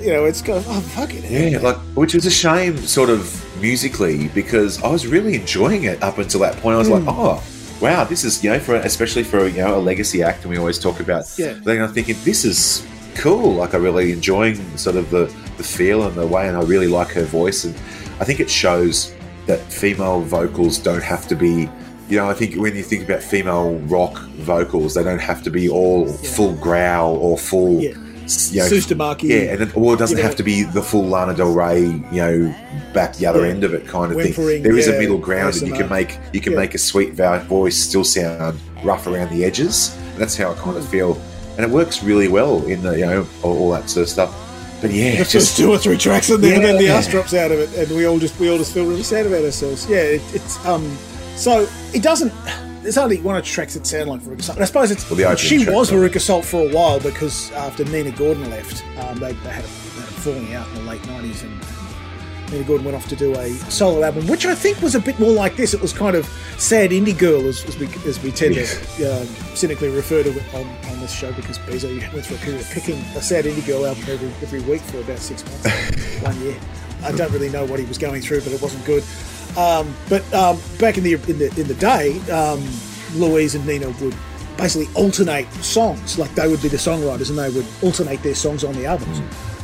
you 0.00 0.12
know 0.12 0.24
it's 0.26 0.42
kind 0.42 0.58
of 0.58 0.68
oh 0.68 0.80
fuck 0.80 1.10
it. 1.14 1.24
yeah, 1.30 1.58
like, 1.58 1.76
which 1.96 2.14
was 2.14 2.26
a 2.26 2.30
shame, 2.30 2.76
sort 2.78 3.10
of 3.10 3.42
musically, 3.60 4.28
because 4.28 4.82
I 4.82 4.88
was 4.88 5.06
really 5.06 5.34
enjoying 5.34 5.84
it 5.84 6.02
up 6.02 6.18
until 6.18 6.40
that 6.40 6.56
point. 6.58 6.74
I 6.74 6.78
was 6.78 6.88
Hmm. 6.88 6.94
like, 6.94 7.04
oh. 7.08 7.42
Wow, 7.80 8.04
this 8.04 8.24
is 8.24 8.42
you 8.42 8.50
know 8.50 8.58
for 8.58 8.76
especially 8.76 9.22
for 9.22 9.46
you 9.48 9.58
know 9.58 9.78
a 9.78 9.80
legacy 9.80 10.22
act, 10.22 10.42
and 10.42 10.50
we 10.50 10.58
always 10.58 10.78
talk 10.78 11.00
about. 11.00 11.24
Yeah. 11.38 11.52
Then 11.52 11.82
I'm 11.82 11.92
thinking 11.92 12.16
this 12.24 12.44
is 12.44 12.86
cool. 13.14 13.54
Like 13.54 13.74
I'm 13.74 13.82
really 13.82 14.12
enjoying 14.12 14.56
sort 14.78 14.96
of 14.96 15.10
the 15.10 15.26
the 15.56 15.64
feel 15.64 16.06
and 16.06 16.14
the 16.14 16.26
way, 16.26 16.48
and 16.48 16.56
I 16.56 16.62
really 16.62 16.88
like 16.88 17.08
her 17.08 17.24
voice, 17.24 17.64
and 17.64 17.74
I 18.20 18.24
think 18.24 18.40
it 18.40 18.50
shows 18.50 19.14
that 19.46 19.60
female 19.72 20.20
vocals 20.20 20.78
don't 20.78 21.02
have 21.02 21.28
to 21.28 21.34
be. 21.34 21.68
You 22.08 22.18
know, 22.18 22.30
I 22.30 22.34
think 22.34 22.54
when 22.54 22.76
you 22.76 22.84
think 22.84 23.04
about 23.04 23.22
female 23.22 23.78
rock 23.80 24.18
vocals, 24.36 24.94
they 24.94 25.02
don't 25.02 25.18
have 25.18 25.42
to 25.42 25.50
be 25.50 25.68
all 25.68 26.06
full 26.06 26.54
growl 26.54 27.16
or 27.16 27.36
full. 27.36 27.80
Yeah. 27.80 27.94
You 28.52 28.58
know, 28.60 28.66
DeMarchi. 28.68 29.22
yeah, 29.28 29.52
and 29.52 29.62
it, 29.62 29.76
or 29.76 29.94
it 29.94 29.98
doesn't 29.98 30.16
You 30.16 30.22
know- 30.22 30.28
have 30.28 30.36
to 30.36 30.42
be 30.42 30.64
the 30.64 30.82
full 30.82 31.06
Lana 31.06 31.34
Del 31.34 31.52
Rey, 31.52 31.80
you 31.80 32.00
know, 32.12 32.54
back 32.92 33.16
the 33.16 33.26
other 33.26 33.44
Yeah. 33.46 33.52
end 33.52 33.62
of 33.64 33.72
it 33.72 33.86
kind 33.86 34.10
of 34.12 34.20
thing. 34.20 34.62
There 34.62 34.76
is 34.76 34.88
yeah, 34.88 34.94
a 34.94 34.98
middle 34.98 35.18
ground, 35.18 35.54
and 35.56 35.68
you 35.68 35.74
can 35.74 35.88
make 35.88 36.18
you 36.32 36.40
can 36.40 36.52
Yeah. 36.52 36.58
make 36.60 36.74
a 36.74 36.78
sweet 36.78 37.14
voice 37.14 37.76
still 37.76 38.04
sound 38.04 38.58
rough 38.82 39.06
around 39.06 39.30
the 39.30 39.44
edges. 39.44 39.92
And 40.12 40.20
that's 40.22 40.36
how 40.36 40.50
I 40.50 40.54
kind 40.54 40.76
of 40.76 40.86
feel, 40.88 41.16
and 41.56 41.64
it 41.64 41.70
works 41.70 42.02
really 42.02 42.28
well 42.28 42.64
in 42.66 42.82
the 42.82 42.92
you 42.98 43.06
know 43.06 43.26
all, 43.42 43.56
all 43.58 43.70
that 43.72 43.88
sort 43.88 44.04
of 44.04 44.08
stuff. 44.10 44.34
But 44.82 44.92
yeah, 44.92 45.22
just 45.24 45.56
two 45.56 45.70
or 45.70 45.78
three 45.78 45.96
tracks, 45.96 46.28
and 46.28 46.42
then, 46.42 46.56
and 46.56 46.64
then 46.64 46.78
the 46.78 46.88
ass 46.88 47.06
drops 47.06 47.32
out 47.32 47.50
of 47.52 47.58
it, 47.60 47.70
and 47.78 47.96
we 47.96 48.06
all 48.06 48.18
just 48.18 48.38
we 48.40 48.50
all 48.50 48.58
just 48.58 48.72
feel 48.74 48.84
really 48.86 49.02
sad 49.02 49.24
about 49.26 49.44
ourselves. 49.44 49.86
Yeah, 49.88 49.98
it, 49.98 50.20
it's 50.34 50.58
um, 50.66 50.98
so 51.36 51.66
it 51.94 52.02
doesn't. 52.02 52.32
There's 52.86 52.98
only 52.98 53.20
one 53.20 53.34
or 53.34 53.40
two 53.40 53.50
tracks 53.50 53.74
that 53.74 53.84
sound 53.84 54.08
like 54.08 54.20
Veruca 54.20 54.42
Salt. 54.42 54.60
I 54.60 54.64
suppose 54.64 54.92
it's 54.92 55.10
Well, 55.10 55.34
she 55.34 55.64
track, 55.64 55.74
was. 55.74 55.90
Veruca 55.90 56.20
Salt 56.20 56.44
for 56.44 56.70
a 56.70 56.72
while 56.72 57.00
because 57.00 57.50
after 57.50 57.84
Nina 57.84 58.12
Gordon 58.12 58.48
left, 58.48 58.84
um, 58.98 59.18
they, 59.18 59.32
they, 59.32 59.50
had 59.50 59.64
a, 59.64 59.66
they 59.66 60.02
had 60.02 60.08
a 60.08 60.20
falling 60.22 60.54
out 60.54 60.68
in 60.68 60.74
the 60.76 60.80
late 60.82 61.02
'90s, 61.02 61.42
and, 61.42 61.50
and 61.60 62.52
Nina 62.52 62.62
Gordon 62.62 62.84
went 62.84 62.96
off 62.96 63.08
to 63.08 63.16
do 63.16 63.34
a 63.34 63.48
solo 63.72 64.04
album, 64.04 64.28
which 64.28 64.46
I 64.46 64.54
think 64.54 64.80
was 64.82 64.94
a 64.94 65.00
bit 65.00 65.18
more 65.18 65.32
like 65.32 65.56
this. 65.56 65.74
It 65.74 65.80
was 65.80 65.92
kind 65.92 66.14
of 66.14 66.26
sad 66.58 66.92
indie 66.92 67.18
girl, 67.18 67.44
as, 67.48 67.64
as 67.64 67.76
we 67.76 67.88
as 68.06 68.22
we 68.22 68.30
tend 68.30 68.54
to 68.54 69.20
um, 69.20 69.26
cynically 69.56 69.88
refer 69.88 70.22
to 70.22 70.30
it 70.30 70.54
on, 70.54 70.64
on 70.64 71.00
this 71.00 71.10
show, 71.10 71.32
because 71.32 71.58
Bezo 71.58 71.90
went 72.12 72.24
through 72.24 72.36
a 72.36 72.38
period 72.38 72.60
of 72.60 72.70
picking 72.70 72.98
a 73.16 73.20
sad 73.20 73.46
indie 73.46 73.66
girl 73.66 73.84
album 73.84 74.04
every 74.06 74.28
every 74.42 74.60
week 74.60 74.82
for 74.82 75.00
about 75.00 75.18
six 75.18 75.44
months, 75.44 76.22
one 76.22 76.40
year. 76.40 76.56
I 77.02 77.10
don't 77.10 77.32
really 77.32 77.50
know 77.50 77.64
what 77.64 77.80
he 77.80 77.84
was 77.86 77.98
going 77.98 78.22
through, 78.22 78.42
but 78.42 78.52
it 78.52 78.62
wasn't 78.62 78.84
good. 78.84 79.02
Um, 79.56 79.94
but 80.08 80.22
um, 80.34 80.58
back 80.78 80.98
in 80.98 81.04
the 81.04 81.14
in 81.14 81.38
the 81.38 81.46
in 81.58 81.66
the 81.66 81.74
day, 81.74 82.20
um, 82.30 82.62
Louise 83.14 83.54
and 83.54 83.66
Nina 83.66 83.90
would 83.90 84.14
basically 84.56 84.88
alternate 84.94 85.50
songs. 85.54 86.18
Like 86.18 86.34
they 86.34 86.48
would 86.48 86.62
be 86.62 86.68
the 86.68 86.76
songwriters, 86.76 87.30
and 87.30 87.38
they 87.38 87.50
would 87.50 87.66
alternate 87.82 88.22
their 88.22 88.34
songs 88.34 88.64
on 88.64 88.74
the 88.74 88.86
albums. 88.86 89.20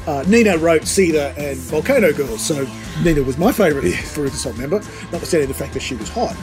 Uh, 0.07 0.25
Nina 0.27 0.59
wrote 0.59 0.83
Seether 0.83 1.37
and 1.39 1.57
Volcano 1.59 2.13
Girls, 2.13 2.45
so 2.45 2.67
Nina 3.05 3.23
was 3.23 3.39
my 3.39 3.53
favourite 3.53 3.95
for 3.95 4.23
Veruca 4.27 4.31
song 4.31 4.59
member, 4.59 4.81
notwithstanding 5.13 5.49
the 5.49 5.55
fact 5.55 5.75
that 5.75 5.81
she 5.81 5.95
was 5.95 6.09
hot. 6.09 6.35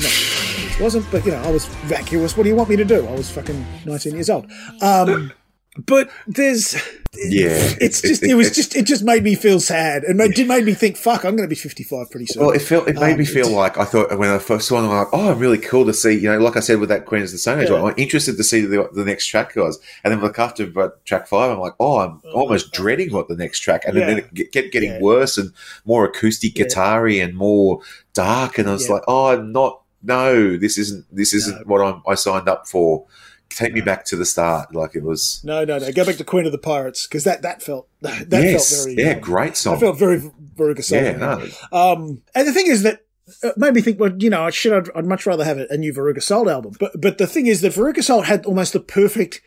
No, 0.00 0.08
she 0.08 0.82
wasn't, 0.82 1.08
but 1.12 1.24
you 1.24 1.30
know, 1.30 1.40
I 1.42 1.50
was 1.50 1.66
vacuous. 1.86 2.36
What 2.36 2.42
do 2.42 2.48
you 2.48 2.56
want 2.56 2.68
me 2.68 2.76
to 2.76 2.84
do? 2.84 3.06
I 3.06 3.12
was 3.12 3.30
fucking 3.30 3.64
19 3.84 4.14
years 4.14 4.30
old. 4.30 4.50
Um, 4.82 5.32
but 5.76 6.08
there's 6.26 6.74
Yeah, 7.16 7.74
it's 7.80 8.00
just 8.02 8.22
it- 8.24 8.30
it 8.30 8.34
was 8.34 8.50
just 8.50 8.74
it 8.76 8.84
just 8.86 9.04
made 9.04 9.22
me 9.22 9.34
feel 9.36 9.60
sad 9.60 10.02
and 10.04 10.20
it 10.20 10.34
did 10.34 10.48
made 10.48 10.64
me 10.64 10.74
think 10.74 10.96
fuck 10.96 11.24
i'm 11.24 11.36
going 11.36 11.48
to 11.48 11.52
be 11.52 11.54
55 11.54 12.10
pretty 12.10 12.26
soon 12.26 12.42
Well, 12.42 12.50
it 12.50 12.60
felt 12.62 12.88
it 12.88 12.96
made 12.96 13.12
Um, 13.12 13.18
me 13.18 13.24
feel 13.24 13.48
like 13.50 13.78
I 13.78 13.84
thought 13.84 14.16
when 14.18 14.30
I 14.30 14.38
first 14.38 14.66
saw 14.68 14.78
it, 14.78 14.82
I'm 14.84 14.88
like, 14.90 15.08
oh, 15.12 15.30
I'm 15.30 15.38
really 15.38 15.58
cool 15.58 15.84
to 15.86 15.92
see. 15.94 16.12
You 16.12 16.30
know, 16.32 16.38
like 16.38 16.56
I 16.56 16.60
said 16.60 16.80
with 16.80 16.88
that 16.88 17.06
Queen 17.06 17.22
of 17.22 17.30
the 17.30 17.38
Stone 17.38 17.60
Age, 17.60 17.70
Yeah. 17.70 17.82
I'm 17.84 17.94
interested 17.96 18.36
to 18.36 18.44
see 18.44 18.60
the, 18.62 18.88
the 18.92 19.04
next 19.04 19.26
track 19.26 19.54
was. 19.56 19.78
And 20.02 20.12
then 20.12 20.20
like 20.20 20.38
after 20.38 20.66
track 21.04 21.28
five, 21.28 21.50
I'm 21.52 21.60
like, 21.60 21.74
oh, 21.78 21.98
I'm 21.98 22.20
almost 22.34 22.72
dreading 22.72 23.12
what 23.12 23.28
the 23.28 23.36
next 23.36 23.60
track. 23.60 23.84
And 23.86 23.96
Yeah. 23.96 24.06
then 24.06 24.18
it 24.34 24.52
kept 24.52 24.72
getting 24.72 24.90
Yeah. 24.92 25.00
worse 25.00 25.38
and 25.38 25.52
more 25.84 26.04
acoustic 26.04 26.56
Yeah. 26.58 26.64
guitar-y 26.64 27.14
and 27.14 27.34
more 27.36 27.80
dark. 28.14 28.58
And 28.58 28.68
I 28.68 28.72
was 28.72 28.86
Yeah. 28.88 28.94
like, 28.94 29.02
oh, 29.06 29.26
I'm 29.26 29.52
not. 29.52 29.80
No, 30.02 30.56
this 30.56 30.76
isn't. 30.78 31.04
This 31.12 31.32
isn't 31.32 31.58
No. 31.60 31.64
what 31.66 31.80
I'm, 31.80 32.02
I 32.08 32.14
signed 32.14 32.48
up 32.48 32.66
for. 32.68 33.06
Take 33.56 33.72
me 33.72 33.80
back 33.80 34.04
to 34.06 34.16
the 34.16 34.24
start. 34.26 34.74
Like 34.74 34.94
it 34.94 35.02
was. 35.02 35.40
no 35.44 35.64
no 35.64 35.78
no 35.78 35.92
go 35.92 36.04
back 36.04 36.16
to 36.16 36.24
queen 36.24 36.46
of 36.46 36.52
the 36.52 36.58
pirates 36.58 37.06
because 37.06 37.24
that 37.24 37.42
that 37.42 37.62
felt 37.62 37.88
that 38.00 38.28
yes, 38.30 38.74
felt 38.74 38.84
very 38.84 38.96
yeah, 39.04 39.12
uh, 39.16 39.20
great 39.20 39.56
song. 39.56 39.76
I 39.76 39.80
felt 39.80 39.98
very 39.98 40.20
Veruca 40.56 40.82
Salt. 40.84 41.02
yeah, 41.02 41.16
no, 41.16 41.46
Um, 41.72 42.22
and 42.34 42.46
the 42.46 42.52
thing 42.52 42.66
is 42.66 42.82
that 42.82 43.00
it 43.42 43.56
made 43.56 43.72
me 43.74 43.80
think, 43.80 43.98
well, 43.98 44.12
you 44.18 44.28
know, 44.28 44.50
shit, 44.50 44.72
I'd, 44.72 44.90
I'd 44.94 45.06
much 45.06 45.24
rather 45.24 45.44
have 45.44 45.58
a, 45.58 45.66
a 45.70 45.76
new 45.76 45.92
Veruca 45.92 46.22
Salt 46.22 46.48
album. 46.48 46.74
But 46.78 47.00
but 47.00 47.18
the 47.18 47.26
thing 47.26 47.46
is 47.46 47.60
that 47.62 47.72
Veruca 47.72 48.02
Salt 48.02 48.26
had 48.26 48.44
almost 48.46 48.72
the 48.72 48.80
perfect 48.80 49.40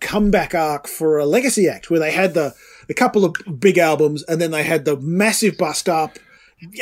comeback 0.00 0.54
arc 0.54 0.86
for 0.86 1.18
a 1.18 1.26
legacy 1.26 1.68
act, 1.68 1.90
where 1.90 2.00
they 2.00 2.12
had 2.12 2.34
the 2.34 2.54
the 2.86 2.94
couple 2.94 3.24
of 3.24 3.34
big 3.58 3.78
albums, 3.78 4.22
and 4.24 4.40
then 4.40 4.50
they 4.50 4.62
had 4.62 4.84
the 4.84 4.96
massive 4.98 5.56
bust 5.56 5.88
up, 5.88 6.18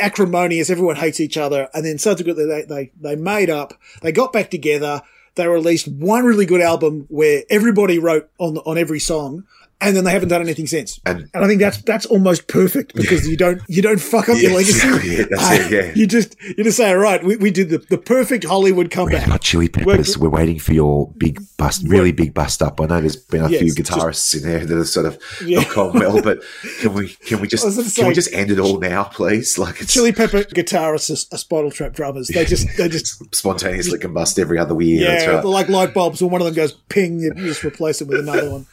acrimonious. 0.00 0.70
Everyone 0.70 0.96
hates 0.96 1.20
each 1.20 1.36
other, 1.36 1.68
and 1.74 1.84
then 1.84 1.98
subsequently 1.98 2.44
they 2.46 2.62
they 2.62 2.92
they 3.00 3.16
made 3.16 3.50
up. 3.50 3.74
They 4.02 4.12
got 4.12 4.32
back 4.32 4.50
together. 4.50 5.02
They 5.34 5.46
released 5.46 5.88
one 5.88 6.24
really 6.24 6.46
good 6.46 6.60
album 6.60 7.06
where 7.08 7.42
everybody 7.48 7.98
wrote 7.98 8.28
on 8.38 8.58
on 8.58 8.76
every 8.76 9.00
song, 9.00 9.44
and 9.82 9.96
then 9.96 10.04
they 10.04 10.12
haven't 10.12 10.28
done 10.28 10.40
anything 10.40 10.66
since. 10.66 11.00
And- 11.04 11.28
And, 11.34 11.44
I 11.44 11.46
think 11.48 11.60
that's 11.60 11.78
that's 11.82 12.06
almost 12.06 12.46
perfect 12.48 12.94
because 12.94 13.28
you 13.28 13.36
don't 13.36 13.60
you 13.68 13.82
don't 13.82 14.00
fuck 14.00 14.28
up 14.28 14.40
your 14.40 14.52
legacy. 14.54 14.86
Yeah, 15.08 15.24
that's 15.30 15.50
it, 15.66 15.72
yeah. 15.72 15.92
You 15.94 16.06
just 16.06 16.36
you 16.42 16.62
just 16.64 16.76
say, 16.76 16.90
all 16.90 16.96
right, 16.98 17.22
we, 17.22 17.36
we 17.36 17.50
did 17.50 17.68
the, 17.70 17.78
the 17.78 17.98
perfect 17.98 18.44
Hollywood 18.44 18.86
Red 18.86 18.90
comeback. 18.92 19.22
Hot 19.28 19.40
Chili 19.40 19.68
Peppers. 19.68 20.16
We're 20.18 20.28
waiting 20.30 20.58
for 20.58 20.72
your 20.72 21.10
big 21.16 21.40
bust, 21.58 21.82
really 21.86 22.12
big 22.12 22.32
bust 22.34 22.62
up. 22.62 22.80
I 22.80 22.86
know 22.86 23.00
there's 23.00 23.16
been 23.16 23.42
a 23.44 23.48
Yes, 23.48 23.60
few 23.60 23.74
just- 23.74 23.90
guitarists 23.90 24.34
in 24.36 24.42
there 24.48 24.64
that 24.64 24.76
have 24.76 24.88
sort 24.88 25.06
of 25.06 25.18
Yeah. 25.44 25.60
not 25.60 25.74
gone 25.74 25.92
well, 25.98 26.22
but 26.22 26.40
can 26.80 26.94
we 26.94 27.08
can 27.08 27.40
we 27.40 27.48
just 27.52 27.64
I 27.64 27.66
was 27.68 27.76
gonna 27.76 27.90
can 27.90 28.06
we 28.08 28.14
just 28.14 28.32
end 28.32 28.50
it 28.50 28.58
all 28.58 28.78
now, 28.78 29.04
please? 29.04 29.58
Like 29.58 29.80
it's 29.80 29.92
Chili 29.92 30.12
Pepper 30.12 30.42
guitarists 30.44 31.32
are, 31.32 31.36
Spinal 31.38 31.70
Tap 31.70 31.92
drummers. 31.92 32.28
They 32.28 32.44
just 32.44 32.68
they 32.76 32.88
just 32.88 33.34
spontaneously 33.34 33.98
combust 33.98 34.38
every 34.38 34.58
other 34.58 34.80
year. 34.80 35.10
yeah, 35.12 35.26
right. 35.26 35.44
like 35.44 35.68
light 35.68 35.92
bulbs. 35.94 36.22
When 36.22 36.30
one 36.30 36.40
of 36.40 36.44
them 36.46 36.54
goes 36.54 36.72
ping, 36.88 37.20
you 37.20 37.32
just 37.34 37.64
replace 37.64 38.00
it 38.00 38.08
with 38.08 38.20
another 38.20 38.50
one. 38.50 38.66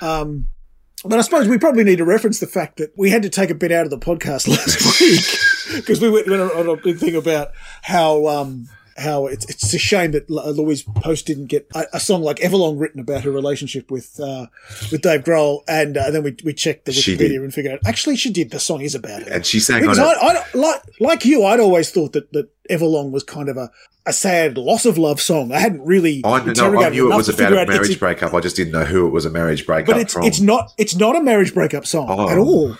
Um, 0.00 0.46
but 1.04 1.18
I 1.18 1.22
suppose 1.22 1.48
we 1.48 1.58
probably 1.58 1.84
need 1.84 1.98
to 1.98 2.04
reference 2.04 2.40
the 2.40 2.46
fact 2.46 2.76
that 2.76 2.92
we 2.96 3.10
had 3.10 3.22
to 3.22 3.30
take 3.30 3.50
a 3.50 3.54
bit 3.54 3.72
out 3.72 3.84
of 3.84 3.90
the 3.90 3.98
podcast 3.98 4.48
last 4.48 5.00
week 5.00 5.80
because 5.80 6.00
we 6.00 6.10
went, 6.10 6.28
on 6.28 6.68
a 6.68 6.76
big 6.76 6.98
thing 6.98 7.16
about 7.16 7.52
how 7.82 8.26
um, 8.26 8.68
how 9.00 9.26
it's, 9.26 9.44
it's 9.50 9.72
a 9.74 9.78
shame 9.78 10.12
that 10.12 10.28
Louise 10.30 10.82
Post 10.82 11.26
didn't 11.26 11.46
get 11.46 11.66
a, 11.74 11.84
a 11.94 12.00
song 12.00 12.22
like 12.22 12.36
Everlong 12.36 12.78
written 12.78 13.00
about 13.00 13.24
her 13.24 13.30
relationship 13.30 13.90
with 13.90 14.20
uh, 14.20 14.46
with 14.92 15.02
Dave 15.02 15.24
Grohl, 15.24 15.62
and 15.66 15.96
uh, 15.96 16.10
then 16.10 16.22
we 16.22 16.36
we 16.44 16.52
checked 16.54 16.84
the 16.84 16.92
Wikipedia 16.92 17.42
and 17.42 17.52
figured 17.52 17.74
out 17.74 17.80
actually 17.86 18.16
she 18.16 18.30
did. 18.30 18.50
The 18.50 18.60
song 18.60 18.80
is 18.82 18.94
about 18.94 19.22
it. 19.22 19.28
And 19.28 19.44
she 19.46 19.58
sang 19.60 19.76
on 19.76 19.80
Because 19.82 19.98
it. 19.98 20.02
I, 20.02 20.28
I, 20.28 20.44
like, 20.54 20.82
like 21.00 21.24
you, 21.24 21.44
I'd 21.44 21.60
always 21.60 21.90
thought 21.90 22.12
that, 22.12 22.32
that 22.32 22.48
Everlong 22.70 23.10
was 23.10 23.22
kind 23.24 23.48
of 23.48 23.56
a, 23.56 23.70
a 24.06 24.12
sad 24.12 24.56
loss 24.58 24.84
of 24.86 24.96
love 24.98 25.20
song. 25.20 25.52
I 25.52 25.58
hadn't 25.58 25.84
really. 25.84 26.20
I, 26.24 26.44
no, 26.44 26.80
I 26.82 26.88
knew 26.90 27.12
it 27.12 27.16
was 27.16 27.28
about 27.28 27.52
a 27.52 27.66
marriage 27.66 27.98
breakup. 27.98 28.34
I 28.34 28.40
just 28.40 28.56
didn't 28.56 28.72
know 28.72 28.84
who 28.84 29.06
it 29.06 29.10
was 29.10 29.24
a 29.24 29.30
marriage 29.30 29.66
breakup 29.66 29.94
But 29.94 30.00
it's 30.00 30.12
from. 30.12 30.24
it's 30.24 30.40
not 30.40 30.72
it's 30.78 30.94
not 30.96 31.16
a 31.16 31.22
marriage 31.22 31.52
breakup 31.54 31.86
song 31.86 32.06
Oh. 32.10 32.28
at 32.30 32.38
all. 32.38 32.76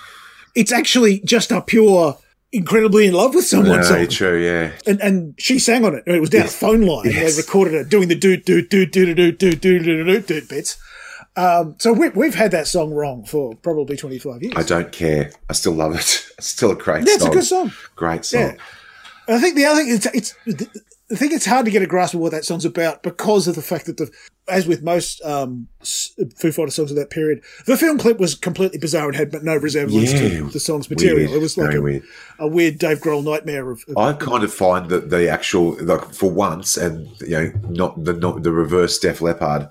It's 0.54 0.72
actually 0.72 1.20
just 1.20 1.52
a 1.52 1.60
pure, 1.60 2.18
incredibly 2.52 3.07
in 3.07 3.14
love 3.14 3.35
with 3.35 3.47
someone 3.47 3.78
no, 3.78 3.83
song. 3.83 4.09
true, 4.09 4.42
yeah. 4.42 4.73
And 4.87 5.00
and 5.00 5.35
she 5.38 5.59
sang 5.59 5.85
on 5.85 5.95
it. 5.95 6.04
It 6.07 6.21
was 6.21 6.30
down 6.30 6.42
Yes. 6.42 6.54
a 6.54 6.59
phone 6.59 6.83
line. 6.83 7.07
Yes. 7.07 7.37
They 7.37 7.42
recorded 7.42 7.75
it 7.75 7.88
doing 7.88 8.09
the 8.09 8.14
do 8.14 8.37
do 8.37 8.62
do 8.62 8.87
do 8.87 9.07
do 9.14 9.33
do 9.33 9.52
do 9.54 9.78
do 9.78 10.04
do 10.04 10.21
do 10.21 10.42
bits. 10.47 10.76
Um, 11.37 11.76
so 11.78 11.92
we, 11.92 12.09
we've 12.11 12.35
had 12.35 12.50
that 12.50 12.66
song 12.66 12.92
wrong 12.92 13.25
for 13.25 13.54
probably 13.57 13.97
twenty 13.97 14.19
five 14.19 14.42
years. 14.42 14.54
I 14.57 14.62
don't 14.62 14.90
care. 14.90 15.30
I 15.49 15.52
still 15.52 15.73
love 15.75 15.95
it. 15.95 16.26
It's 16.38 16.49
still 16.49 16.73
a 16.73 16.75
great 16.75 17.00
song. 17.00 17.07
Yeah, 17.07 17.14
it's 17.14 17.23
song. 17.23 17.30
a 17.30 17.35
good 17.35 17.45
song. 17.45 17.73
Great 17.97 18.25
song. 18.25 18.40
Yeah. 18.40 18.54
And 19.28 19.37
I 19.37 19.40
think 19.40 19.54
the 19.57 19.64
other 19.66 19.83
thing 19.85 19.95
it's 19.95 20.07
it's 20.07 20.35
I 21.12 21.14
think 21.16 21.33
it's 21.33 21.47
hard 21.47 21.66
to 21.66 21.71
get 21.71 21.83
a 21.83 21.87
grasp 21.87 22.14
of 22.14 22.21
what 22.21 22.33
that 22.33 22.45
song's 22.45 22.64
about 22.64 23.02
because 23.02 23.47
of 23.47 23.54
the 23.54 23.62
fact 23.62 23.87
that 23.87 23.97
the 23.97 24.11
as 24.50 24.66
with 24.66 24.83
most 24.83 25.23
um, 25.25 25.69
Foo 25.83 26.52
Fighters 26.52 26.75
songs 26.75 26.90
of 26.90 26.97
that 26.97 27.11
period, 27.11 27.42
the 27.66 27.76
film 27.76 27.99
clip 27.99 28.19
was 28.19 28.35
completely 28.35 28.78
bizarre 28.78 29.07
and 29.09 29.16
had 29.16 29.33
no 29.42 29.57
resemblance 29.57 30.12
Yeah. 30.12 30.28
to 30.28 30.45
the 30.50 30.61
song's 30.61 30.90
material. 30.90 31.28
Weird. 31.28 31.30
It 31.30 31.40
was 31.40 31.57
like 31.57 31.75
a, 31.75 31.80
weird. 31.80 32.02
a 32.38 32.47
weird 32.49 32.78
Dave 32.78 32.99
Grohl 33.00 33.25
nightmare 33.25 33.71
of. 33.71 33.85
of 33.88 33.97
I 33.97 34.12
kind 34.12 34.45
of 34.45 34.52
find 34.52 34.88
that 34.90 35.11
the 35.11 35.28
actual, 35.28 35.76
like 35.83 36.12
for 36.12 36.30
once, 36.30 36.76
and 36.76 37.09
you 37.21 37.30
know, 37.30 37.52
not 37.69 38.04
the 38.04 38.12
not 38.12 38.42
the 38.42 38.52
reverse 38.52 38.99
Def 38.99 39.21
Leppard, 39.21 39.69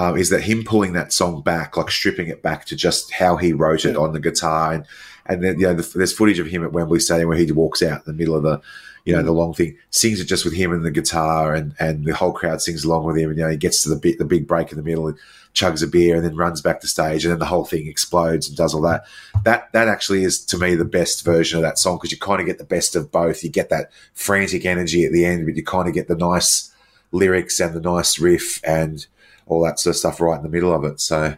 um, 0.00 0.16
is 0.16 0.30
that 0.30 0.42
him 0.42 0.64
pulling 0.64 0.94
that 0.94 1.12
song 1.12 1.42
back, 1.42 1.76
like 1.76 1.90
stripping 1.90 2.28
it 2.28 2.42
back 2.42 2.64
to 2.64 2.74
just 2.74 3.12
how 3.12 3.36
he 3.36 3.52
wrote 3.52 3.84
it 3.84 3.96
on 3.96 4.14
the 4.14 4.20
guitar, 4.20 4.72
and 4.72 4.86
and 5.26 5.44
then 5.44 5.60
you 5.60 5.66
know, 5.66 5.74
the, 5.74 5.98
there's 5.98 6.16
footage 6.16 6.38
of 6.38 6.46
him 6.46 6.64
at 6.64 6.72
Wembley 6.72 7.00
Stadium 7.00 7.28
where 7.28 7.36
he 7.36 7.52
walks 7.52 7.82
out 7.82 7.98
in 7.98 8.04
the 8.06 8.18
middle 8.18 8.34
of 8.34 8.42
the, 8.42 8.62
you 9.04 9.14
know, 9.14 9.22
the 9.22 9.30
long 9.30 9.52
thing, 9.52 9.76
sings 9.90 10.18
it 10.18 10.24
just 10.24 10.46
with 10.46 10.54
him 10.54 10.72
and 10.72 10.86
the 10.86 10.90
guitar, 10.90 11.54
and 11.54 11.74
and 11.78 12.06
the 12.06 12.14
whole 12.14 12.32
crowd 12.32 12.62
sings 12.62 12.82
along 12.82 13.04
with 13.04 13.18
him, 13.18 13.28
and 13.28 13.38
you 13.38 13.44
know, 13.44 13.50
he 13.50 13.58
gets 13.58 13.82
to 13.82 13.90
the 13.90 13.96
bit, 13.96 14.16
the 14.16 14.24
big 14.24 14.46
break 14.46 14.72
in 14.72 14.78
the 14.78 14.82
middle, 14.82 15.06
and 15.06 15.18
chugs 15.52 15.82
a 15.82 15.86
beer, 15.86 16.16
and 16.16 16.24
then 16.24 16.34
runs 16.34 16.62
back 16.62 16.80
to 16.80 16.88
stage, 16.88 17.26
and 17.26 17.32
then 17.32 17.38
the 17.38 17.44
whole 17.44 17.66
thing 17.66 17.86
explodes 17.86 18.48
and 18.48 18.56
does 18.56 18.72
all 18.72 18.80
that. 18.80 19.04
That 19.44 19.70
that 19.72 19.86
actually 19.86 20.24
is 20.24 20.42
to 20.46 20.56
me 20.56 20.76
the 20.76 20.86
best 20.86 21.26
version 21.26 21.58
of 21.58 21.62
that 21.62 21.78
song 21.78 21.98
because 21.98 22.10
you 22.10 22.18
kind 22.18 22.40
of 22.40 22.46
get 22.46 22.56
the 22.56 22.64
best 22.64 22.96
of 22.96 23.12
both. 23.12 23.44
You 23.44 23.50
get 23.50 23.68
that 23.68 23.92
frantic 24.14 24.64
energy 24.64 25.04
at 25.04 25.12
the 25.12 25.26
end, 25.26 25.44
but 25.44 25.56
you 25.56 25.62
kind 25.62 25.88
of 25.88 25.94
get 25.94 26.08
the 26.08 26.16
nice 26.16 26.72
lyrics 27.12 27.60
and 27.60 27.74
the 27.74 27.80
nice 27.82 28.18
riff 28.18 28.64
and 28.64 29.06
all 29.50 29.62
that 29.64 29.78
sort 29.78 29.94
of 29.94 29.98
stuff 29.98 30.20
right 30.20 30.36
in 30.36 30.42
the 30.42 30.48
middle 30.48 30.74
of 30.74 30.84
it. 30.84 31.00
So, 31.00 31.36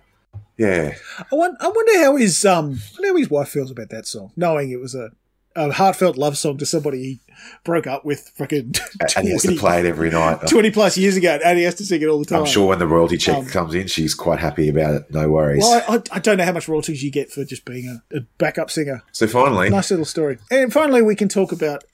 yeah, 0.58 0.94
I, 1.18 1.34
won- 1.34 1.56
I 1.60 1.68
wonder 1.68 1.98
how 2.04 2.16
his 2.16 2.44
um 2.44 2.66
I 2.66 3.00
wonder 3.00 3.08
how 3.08 3.16
his 3.16 3.30
wife 3.30 3.48
feels 3.48 3.70
about 3.70 3.88
that 3.90 4.06
song, 4.06 4.32
knowing 4.36 4.70
it 4.70 4.80
was 4.80 4.94
a, 4.94 5.10
a 5.56 5.72
heartfelt 5.72 6.16
love 6.16 6.38
song 6.38 6.56
to 6.58 6.66
somebody 6.66 6.98
he 7.02 7.20
broke 7.64 7.86
up 7.86 8.04
with 8.04 8.30
fucking 8.36 8.74
and 9.16 9.26
he 9.26 9.32
has 9.32 9.42
to 9.42 9.48
20 9.48 9.58
play 9.58 9.80
it 9.80 9.86
every 9.86 10.10
night. 10.10 10.40
20 10.48 10.70
plus 10.70 10.96
years 10.96 11.16
ago, 11.16 11.38
and 11.44 11.58
he 11.58 11.64
has 11.64 11.74
to 11.76 11.84
sing 11.84 12.00
it 12.02 12.06
all 12.06 12.18
the 12.18 12.24
time. 12.24 12.40
I'm 12.40 12.46
sure 12.46 12.68
when 12.68 12.78
the 12.78 12.86
royalty 12.86 13.16
check 13.16 13.36
Um, 13.38 13.46
comes 13.46 13.74
in, 13.74 13.86
she's 13.86 14.14
quite 14.14 14.38
happy 14.38 14.68
about 14.68 14.94
it. 14.94 15.10
No 15.10 15.28
worries. 15.30 15.62
Well, 15.62 15.84
I, 15.88 15.96
I, 15.96 16.02
I 16.12 16.18
don't 16.20 16.36
know 16.38 16.44
how 16.44 16.52
much 16.52 16.68
royalties 16.68 17.02
you 17.02 17.10
get 17.10 17.30
for 17.32 17.44
just 17.44 17.64
being 17.64 18.00
a, 18.12 18.18
a 18.18 18.20
backup 18.38 18.70
singer. 18.70 19.02
so 19.12 19.26
finally, 19.26 19.68
Nice 19.70 19.90
little 19.90 20.06
story. 20.06 20.38
And 20.50 20.72
finally, 20.72 21.02
we 21.02 21.16
can 21.16 21.28
talk 21.28 21.50
about 21.52 21.84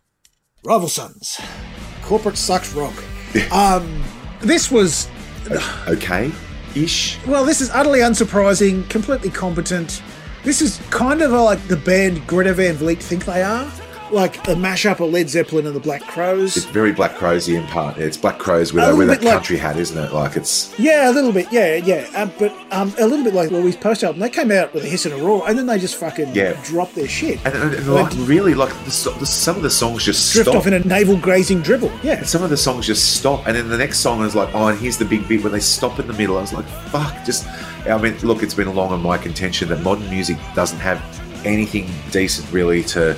Rival 0.64 0.88
Sons. 0.88 1.40
Corporate 2.02 2.37
sucks 2.37 2.72
rock. 2.75 2.94
um, 3.52 4.02
this 4.40 4.70
was, 4.70 5.08
okay, 5.88 6.31
ish. 6.75 7.19
well, 7.26 7.45
this 7.45 7.61
is 7.61 7.71
utterly 7.71 8.00
unsurprising, 8.00 8.88
completely 8.88 9.31
competent. 9.31 10.02
This 10.45 10.62
is 10.62 10.81
kind 10.90 11.23
of 11.23 11.33
like 11.33 11.67
the 11.69 11.76
band 11.76 12.26
Greta 12.26 12.55
Van 12.55 12.76
Fleet 12.76 13.02
think 13.02 13.25
they 13.25 13.43
are. 13.43 13.71
Like 14.10 14.36
a 14.48 14.52
mashup 14.54 15.00
of 15.00 15.12
Led 15.12 15.28
Zeppelin 15.28 15.66
and 15.66 15.76
the 15.76 15.80
Black 15.80 16.02
Crowes. 16.02 16.56
It's 16.56 16.66
very 16.66 16.92
Black 16.92 17.12
Crowsy 17.16 17.56
in 17.58 17.66
part. 17.66 17.98
It's 17.98 18.16
Black 18.16 18.38
Crowes 18.38 18.72
with, 18.72 18.82
A 18.84 18.90
a, 18.90 18.96
with 18.96 19.08
bit 19.08 19.22
like- 19.22 19.34
country 19.34 19.56
hat, 19.58 19.76
isn't 19.76 19.96
it? 20.02 20.12
Like 20.12 20.36
it's 20.36 20.72
Yeah, 20.78 21.10
a 21.10 21.12
little 21.12 21.32
bit. 21.32 21.46
Yeah, 21.52 21.76
yeah. 21.76 22.06
Um, 22.14 22.32
but 22.38 22.52
um, 22.70 22.94
a 22.98 23.06
little 23.06 23.24
bit 23.24 23.34
like 23.34 23.50
Louise 23.50 23.76
Post 23.76 24.02
album. 24.04 24.20
They 24.20 24.30
came 24.30 24.50
out 24.50 24.72
with 24.72 24.84
a 24.84 24.88
hiss 24.88 25.04
and 25.04 25.14
a 25.14 25.18
roar, 25.18 25.44
and 25.48 25.58
then 25.58 25.66
they 25.66 25.78
just 25.78 25.96
fucking 25.96 26.34
Yeah. 26.34 26.58
dropped 26.64 26.94
their 26.94 27.08
shit. 27.08 27.38
and, 27.44 27.54
and, 27.54 27.74
and 27.74 27.88
like 27.94 28.12
really 28.20 28.54
like 28.54 28.70
the, 28.84 29.14
the, 29.18 29.26
some 29.26 29.56
of 29.56 29.62
the 29.62 29.70
songs 29.70 30.04
just 30.04 30.32
Drift 30.32 30.48
stop. 30.48 30.58
off 30.60 30.66
in 30.66 30.72
a 30.74 30.80
navel 30.80 31.16
grazing 31.18 31.60
dribble. 31.60 31.92
Yeah. 32.02 32.22
some 32.22 32.42
of 32.42 32.50
the 32.50 32.56
songs 32.56 32.86
just 32.86 33.16
stop, 33.18 33.46
and 33.46 33.54
then 33.56 33.68
the 33.68 33.78
next 33.78 33.98
song 34.00 34.22
is 34.24 34.34
like, 34.34 34.54
oh, 34.54 34.68
and 34.68 34.78
here's 34.78 34.96
the 34.96 35.04
big 35.04 35.28
bit 35.28 35.42
when 35.42 35.52
they 35.52 35.60
stop 35.60 35.98
in 36.00 36.06
the 36.06 36.12
middle. 36.14 36.38
I 36.38 36.40
was 36.40 36.52
like, 36.52 36.66
fuck, 36.90 37.24
just. 37.24 37.46
I 37.86 37.96
mean, 37.98 38.16
look, 38.20 38.42
it's 38.42 38.54
been 38.54 38.74
long 38.74 38.92
on 38.92 39.02
my 39.02 39.16
contention 39.18 39.68
that 39.68 39.82
modern 39.82 40.08
music 40.10 40.36
doesn't 40.54 40.78
have 40.78 41.02
anything 41.44 41.88
decent 42.10 42.50
really 42.52 42.82
to 42.82 43.14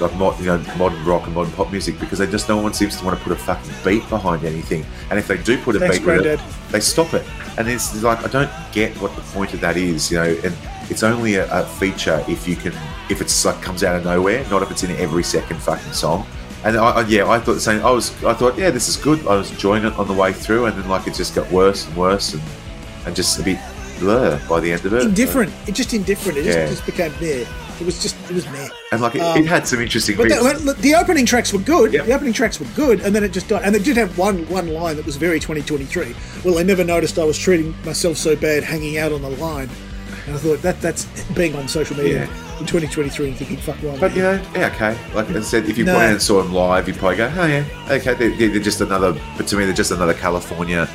like 0.00 0.14
mod, 0.14 0.38
you 0.40 0.46
know 0.46 0.58
modern 0.76 1.04
rock 1.04 1.26
and 1.26 1.34
modern 1.34 1.52
pop 1.52 1.70
music 1.70 1.98
because 2.00 2.18
they 2.18 2.26
just 2.26 2.48
no 2.48 2.56
one 2.56 2.74
seems 2.74 2.96
to 2.98 3.04
want 3.04 3.18
to 3.18 3.22
put 3.24 3.32
a 3.32 3.36
fucking 3.36 3.72
beat 3.84 4.08
behind 4.08 4.44
anything. 4.44 4.84
And 5.10 5.18
if 5.18 5.28
they 5.28 5.38
do 5.38 5.58
put 5.58 5.76
a 5.76 5.78
Thanks, 5.78 5.98
beat 5.98 6.26
it, 6.26 6.40
they 6.70 6.80
stop 6.80 7.14
it. 7.14 7.24
And 7.58 7.68
it's 7.68 8.02
like 8.02 8.24
I 8.24 8.28
don't 8.28 8.50
get 8.72 8.96
what 9.00 9.14
the 9.14 9.22
point 9.22 9.54
of 9.54 9.60
that 9.60 9.76
is, 9.76 10.10
you 10.10 10.18
know. 10.18 10.36
And 10.44 10.54
it's 10.90 11.02
only 11.02 11.36
a, 11.36 11.50
a 11.50 11.64
feature 11.64 12.24
if 12.28 12.46
you 12.48 12.56
can, 12.56 12.72
if 13.10 13.20
it's 13.20 13.44
like 13.44 13.60
comes 13.62 13.82
out 13.84 13.96
of 13.96 14.04
nowhere, 14.04 14.44
not 14.50 14.62
if 14.62 14.70
it's 14.70 14.82
in 14.82 14.90
every 14.92 15.22
second 15.22 15.60
fucking 15.60 15.92
song. 15.92 16.26
And 16.64 16.76
I, 16.78 16.90
I, 16.90 17.06
yeah, 17.06 17.28
I 17.28 17.38
thought 17.38 17.54
the 17.54 17.60
same. 17.60 17.84
I 17.84 17.90
was, 17.90 18.10
I 18.24 18.32
thought, 18.32 18.56
yeah, 18.56 18.70
this 18.70 18.88
is 18.88 18.96
good. 18.96 19.20
I 19.26 19.36
was 19.36 19.50
enjoying 19.50 19.84
it 19.84 19.92
on 19.98 20.08
the 20.08 20.14
way 20.14 20.32
through, 20.32 20.64
and 20.66 20.76
then 20.76 20.88
like 20.88 21.06
it 21.06 21.14
just 21.14 21.34
got 21.34 21.50
worse 21.52 21.86
and 21.86 21.96
worse, 21.96 22.32
and 22.32 22.42
and 23.06 23.14
just 23.14 23.38
a 23.38 23.42
bit 23.42 23.58
blur 23.98 24.40
by 24.48 24.60
the 24.60 24.72
end 24.72 24.84
of 24.84 24.94
it. 24.94 25.02
Indifferent. 25.02 25.52
It 25.66 25.74
just 25.74 25.92
indifferent. 25.92 26.38
It 26.38 26.44
just, 26.44 26.58
Yeah. 26.58 26.66
just 26.66 26.86
became 26.86 27.12
meh. 27.20 27.44
It 27.80 27.84
was 27.86 28.00
just, 28.02 28.14
it 28.30 28.34
was 28.34 28.46
meh. 28.50 28.68
and 28.92 29.00
like 29.00 29.14
it, 29.16 29.20
Um, 29.20 29.38
it 29.38 29.46
had 29.46 29.66
some 29.66 29.80
interesting. 29.80 30.16
But 30.16 30.28
the, 30.28 30.76
the 30.80 30.94
opening 30.94 31.26
tracks 31.26 31.52
were 31.52 31.58
good. 31.58 31.92
Yep. 31.92 32.06
The 32.06 32.12
opening 32.12 32.32
tracks 32.32 32.60
were 32.60 32.66
good, 32.76 33.00
and 33.00 33.14
then 33.14 33.24
it 33.24 33.32
just 33.32 33.48
died. 33.48 33.62
And 33.64 33.74
they 33.74 33.78
did 33.80 33.96
have 33.96 34.16
one 34.16 34.48
one 34.48 34.68
line 34.72 34.96
that 34.96 35.04
was 35.06 35.16
very 35.16 35.40
2023. 35.40 36.14
Well, 36.44 36.58
I 36.58 36.62
never 36.62 36.84
noticed 36.84 37.18
I 37.18 37.24
was 37.24 37.38
treating 37.38 37.74
myself 37.84 38.16
so 38.16 38.36
bad 38.36 38.62
hanging 38.62 38.98
out 38.98 39.12
on 39.12 39.22
the 39.22 39.30
line. 39.30 39.68
And 40.26 40.34
I 40.36 40.38
thought 40.38 40.62
that 40.62 40.80
that's 40.80 41.04
being 41.32 41.54
on 41.56 41.68
social 41.68 41.96
media 41.96 42.20
Yeah. 42.26 42.58
in 42.60 42.64
2023 42.66 43.28
and 43.28 43.36
thinking, 43.36 43.56
fuck, 43.58 43.76
why? 43.82 43.98
But 43.98 44.14
you 44.16 44.22
know, 44.22 44.40
yeah, 44.54 44.68
okay. 44.74 44.96
Like 45.14 45.28
I 45.30 45.40
said, 45.42 45.68
if 45.68 45.76
you 45.76 45.84
No. 45.84 45.96
went 45.96 46.12
and 46.12 46.22
saw 46.22 46.40
them 46.42 46.52
live, 46.54 46.86
you'd 46.88 46.96
probably 46.96 47.16
go, 47.18 47.30
"Oh 47.36 47.44
yeah, 47.46 47.64
okay." 47.90 48.14
They're, 48.14 48.30
they're 48.48 48.58
just 48.60 48.80
another. 48.80 49.12
But 49.36 49.46
to 49.48 49.56
me, 49.56 49.64
they're 49.66 49.74
just 49.74 49.90
another 49.90 50.14
California, 50.14 50.88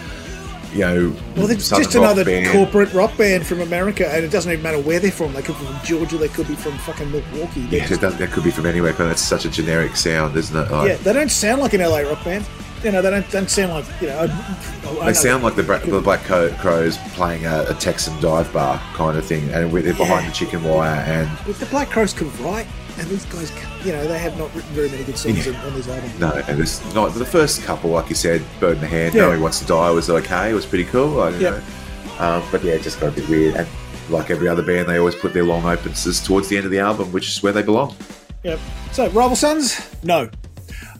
you 0.73 0.79
know, 0.79 1.15
well, 1.35 1.47
they're 1.47 1.55
just 1.57 1.95
another 1.95 2.23
band. 2.25 2.47
corporate 2.51 2.93
rock 2.93 3.15
band 3.17 3.45
from 3.45 3.61
America, 3.61 4.07
and 4.07 4.23
it 4.23 4.29
doesn't 4.31 4.51
even 4.51 4.63
matter 4.63 4.79
where 4.79 4.99
they're 4.99 5.11
from. 5.11 5.33
They 5.33 5.41
could 5.41 5.57
be 5.59 5.65
from 5.65 5.79
Georgia, 5.83 6.17
they 6.17 6.27
could 6.27 6.47
be 6.47 6.55
from 6.55 6.77
fucking 6.79 7.11
Milwaukee. 7.11 7.61
They're 7.67 7.79
Yeah, 7.81 7.87
just- 7.87 8.01
that 8.01 8.31
could 8.31 8.43
be 8.43 8.51
from 8.51 8.65
anywhere, 8.65 8.93
but 8.97 9.07
it's 9.11 9.21
such 9.21 9.45
a 9.45 9.49
generic 9.49 9.95
sound, 9.95 10.35
isn't 10.37 10.55
it? 10.55 10.71
Like, 10.71 10.89
yeah, 10.89 10.95
they 10.97 11.13
don't 11.13 11.31
sound 11.31 11.61
like 11.61 11.73
an 11.73 11.81
LA 11.81 11.99
rock 12.01 12.23
band. 12.23 12.45
You 12.83 12.93
know, 12.93 13.01
they 13.01 13.09
don't, 13.09 13.29
don't 13.29 13.49
sound 13.49 13.73
like 13.73 13.85
you 14.01 14.07
know. 14.07 14.19
I- 14.19 14.99
I 15.01 15.05
They 15.07 15.13
sound 15.13 15.43
like 15.43 15.55
the, 15.55 15.63
Bra- 15.63 15.79
the 15.79 15.99
Black 16.01 16.23
Crowes 16.23 16.97
playing 17.13 17.45
a, 17.45 17.65
a 17.69 17.73
Texan 17.73 18.13
dive 18.21 18.51
bar 18.53 18.79
kind 18.93 19.17
of 19.17 19.25
thing, 19.25 19.43
and 19.51 19.69
they're 19.71 19.93
behind 19.93 20.23
Yeah. 20.23 20.29
the 20.29 20.33
chicken 20.33 20.63
wire. 20.63 20.95
And 21.05 21.29
But 21.45 21.59
the 21.59 21.65
Black 21.65 21.89
Crowes 21.89 22.13
can 22.13 22.31
write, 22.41 22.67
and 22.99 23.07
these 23.09 23.25
guys, 23.25 23.51
you 23.85 23.91
know, 23.91 24.05
they 24.07 24.19
have 24.19 24.37
not 24.37 24.53
written 24.53 24.69
very 24.71 24.89
many 24.89 25.03
good 25.03 25.17
songs 25.17 25.47
on, 25.47 25.55
on 25.55 25.73
this 25.73 25.87
album. 25.87 26.11
no, 26.19 26.31
and 26.47 26.59
it's 26.59 26.93
not 26.93 27.13
the 27.13 27.25
first 27.25 27.63
couple, 27.63 27.89
like 27.91 28.09
you 28.09 28.15
said, 28.15 28.41
Bird 28.59 28.75
in 28.75 28.81
the 28.81 28.87
Hand, 28.87 29.13
Yeah. 29.15 29.21
Nobody 29.23 29.41
Wants 29.41 29.59
to 29.59 29.65
Die 29.65 29.89
was 29.91 30.09
okay. 30.09 30.51
It 30.51 30.53
was 30.53 30.65
pretty 30.65 30.85
cool. 30.85 31.21
I 31.21 31.31
don't 31.31 31.41
Yeah. 31.41 31.49
know. 31.51 31.61
Um, 32.19 32.43
but 32.51 32.63
yeah, 32.63 32.73
it 32.73 32.81
just 32.81 32.99
got 32.99 33.07
a 33.09 33.11
bit 33.11 33.27
weird. 33.29 33.55
And 33.55 33.67
like 34.09 34.29
every 34.29 34.47
other 34.47 34.61
band, 34.63 34.89
they 34.89 34.97
always 34.97 35.15
put 35.15 35.33
their 35.33 35.45
long 35.45 35.65
openings 35.65 36.19
towards 36.21 36.47
the 36.49 36.57
end 36.57 36.65
of 36.65 36.71
the 36.71 36.79
album, 36.79 37.11
which 37.11 37.29
is 37.29 37.41
where 37.41 37.53
they 37.53 37.61
belong. 37.63 37.95
Yep. 38.43 38.59
So, 38.91 39.09
Rival 39.09 39.35
Sons, 39.35 39.79
no. 40.03 40.29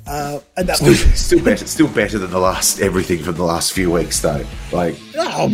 Uh, 0.09 0.39
and 0.57 0.67
that's 0.67 0.79
Still, 0.79 0.95
still 0.95 1.43
better. 1.45 1.67
Still 1.67 1.87
better 1.87 2.17
than 2.17 2.31
the 2.31 2.39
last 2.39 2.79
everything 2.81 3.21
from 3.21 3.35
the 3.35 3.43
last 3.43 3.73
few 3.73 3.91
weeks, 3.91 4.19
though. 4.19 4.43
Like, 4.71 4.95
Oh, 5.15 5.47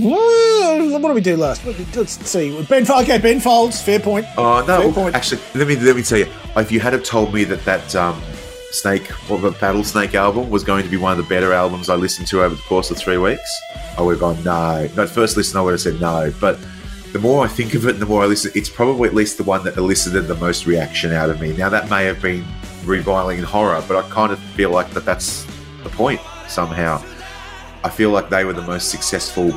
what 0.98 1.02
did 1.10 1.14
we 1.14 1.20
do 1.22 1.36
last? 1.36 1.66
Let's 1.66 2.14
see. 2.26 2.64
Ben, 2.70 2.90
okay, 2.90 3.18
Ben 3.18 3.42
Folds, 3.42 3.82
fair 3.82 4.00
point. 4.00 4.26
oh 4.38 4.66
Fair 4.66 4.80
no, 4.80 4.92
point. 4.94 5.14
actually, 5.14 5.42
let 5.56 5.68
me 5.68 5.76
let 5.76 5.96
me 5.98 6.02
tell 6.04 6.20
you. 6.20 6.28
If 6.56 6.72
you 6.72 6.80
had 6.80 6.94
have 6.94 7.04
told 7.04 7.34
me 7.34 7.44
that 7.44 7.66
that 7.66 7.94
um, 7.98 8.22
Snake 8.72 9.12
or 9.30 9.38
the 9.40 9.52
Battlesnake 9.52 10.16
album 10.16 10.50
was 10.50 10.64
going 10.64 10.86
to 10.86 10.90
be 10.90 10.96
one 10.98 11.12
of 11.12 11.18
the 11.18 11.28
better 11.30 11.52
albums 11.52 11.90
I 11.90 11.96
listened 11.96 12.28
to 12.30 12.42
over 12.42 12.56
the 12.56 12.62
course 12.62 12.90
of 12.92 12.98
three 12.98 13.18
weeks, 13.18 13.50
I 13.98 14.02
would 14.04 14.12
have 14.12 14.20
gone 14.22 14.42
no. 14.46 14.88
No, 14.96 15.06
first 15.06 15.36
listen, 15.36 15.58
I 15.58 15.62
would 15.64 15.72
have 15.72 15.82
said 15.82 16.00
no, 16.00 16.34
but. 16.40 16.58
The 17.12 17.22
more 17.22 17.46
I 17.46 17.48
think 17.48 17.76
of 17.76 17.86
it, 17.88 17.92
and 17.92 18.02
the 18.02 18.06
more 18.06 18.24
I 18.24 18.26
listen, 18.26 18.52
it's 18.56 18.68
probably 18.70 19.08
at 19.08 19.16
least 19.16 19.38
the 19.38 19.46
one 19.46 19.64
that 19.64 19.78
elicited 19.78 20.28
the 20.28 20.36
most 20.36 20.66
reaction 20.68 21.14
out 21.14 21.30
of 21.30 21.40
me. 21.40 21.56
Now 21.56 21.70
that 21.70 21.90
may 21.90 22.04
have 22.04 22.22
been 22.22 22.44
reviling 22.86 23.40
in 23.40 23.44
horror, 23.44 23.84
but 23.88 23.98
I 24.04 24.08
kind 24.10 24.32
of 24.32 24.40
feel 24.40 24.70
like 24.72 24.90
that 24.92 25.06
that's 25.06 25.46
the 25.84 25.90
point 25.90 26.22
somehow. 26.48 27.04
I 27.84 27.90
feel 27.90 28.10
like 28.10 28.30
they 28.30 28.46
were 28.46 28.54
the 28.54 28.62
most 28.64 28.90
successful 28.90 29.54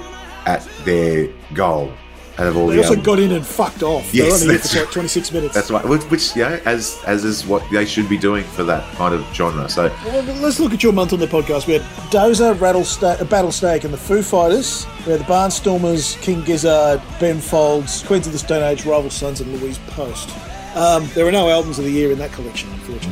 at 0.46 0.66
their 0.84 1.28
goal 1.54 1.92
out 2.38 2.46
of 2.46 2.56
all 2.56 2.66
They 2.68 2.76
the 2.76 2.82
They 2.82 2.88
also 2.88 3.00
got 3.00 3.18
in 3.18 3.32
and 3.32 3.44
fucked 3.44 3.82
off. 3.82 4.14
Yes, 4.14 4.26
They're 4.26 4.32
only 4.34 4.46
here 4.46 4.58
that's 4.58 4.72
for 4.72 4.80
like 4.80 4.90
26 4.92 5.32
minutes. 5.32 5.54
That's 5.54 5.70
right. 5.70 5.84
Which, 5.84 6.36
yeah, 6.36 6.60
as 6.64 7.00
as 7.06 7.24
is 7.24 7.46
what 7.46 7.68
they 7.70 7.84
should 7.84 8.08
be 8.08 8.16
doing 8.16 8.44
for 8.44 8.64
that 8.64 8.84
kind 8.94 9.14
of 9.14 9.24
genre. 9.34 9.68
So 9.68 9.92
Well, 10.04 10.22
let's 10.40 10.60
look 10.60 10.72
at 10.72 10.82
your 10.82 10.92
month 10.92 11.12
on 11.12 11.18
the 11.18 11.26
podcast. 11.26 11.66
We 11.66 11.74
had 11.74 11.82
Dozer, 12.10 12.54
Rattlesta- 12.54 13.20
uh, 13.20 13.24
Battlesnake, 13.24 13.84
and 13.84 13.92
the 13.92 13.98
Foo 13.98 14.22
Fighters. 14.22 14.86
We 15.04 15.12
had 15.12 15.20
the 15.20 15.24
Barnstormers, 15.24 16.20
King 16.22 16.42
Gizzard, 16.44 17.00
Ben 17.18 17.40
Folds, 17.40 18.02
Queens 18.04 18.26
of 18.26 18.32
the 18.32 18.38
Stone 18.38 18.62
Age, 18.62 18.84
Rival 18.84 19.10
Sons, 19.10 19.40
and 19.40 19.52
Louise 19.60 19.78
Post. 19.88 20.28
Um, 20.74 21.08
there 21.14 21.26
are 21.26 21.32
no 21.32 21.48
albums 21.48 21.78
of 21.78 21.84
the 21.84 21.90
year 21.90 22.12
in 22.12 22.18
that 22.18 22.32
collection, 22.32 22.70
unfortunately. 22.72 23.08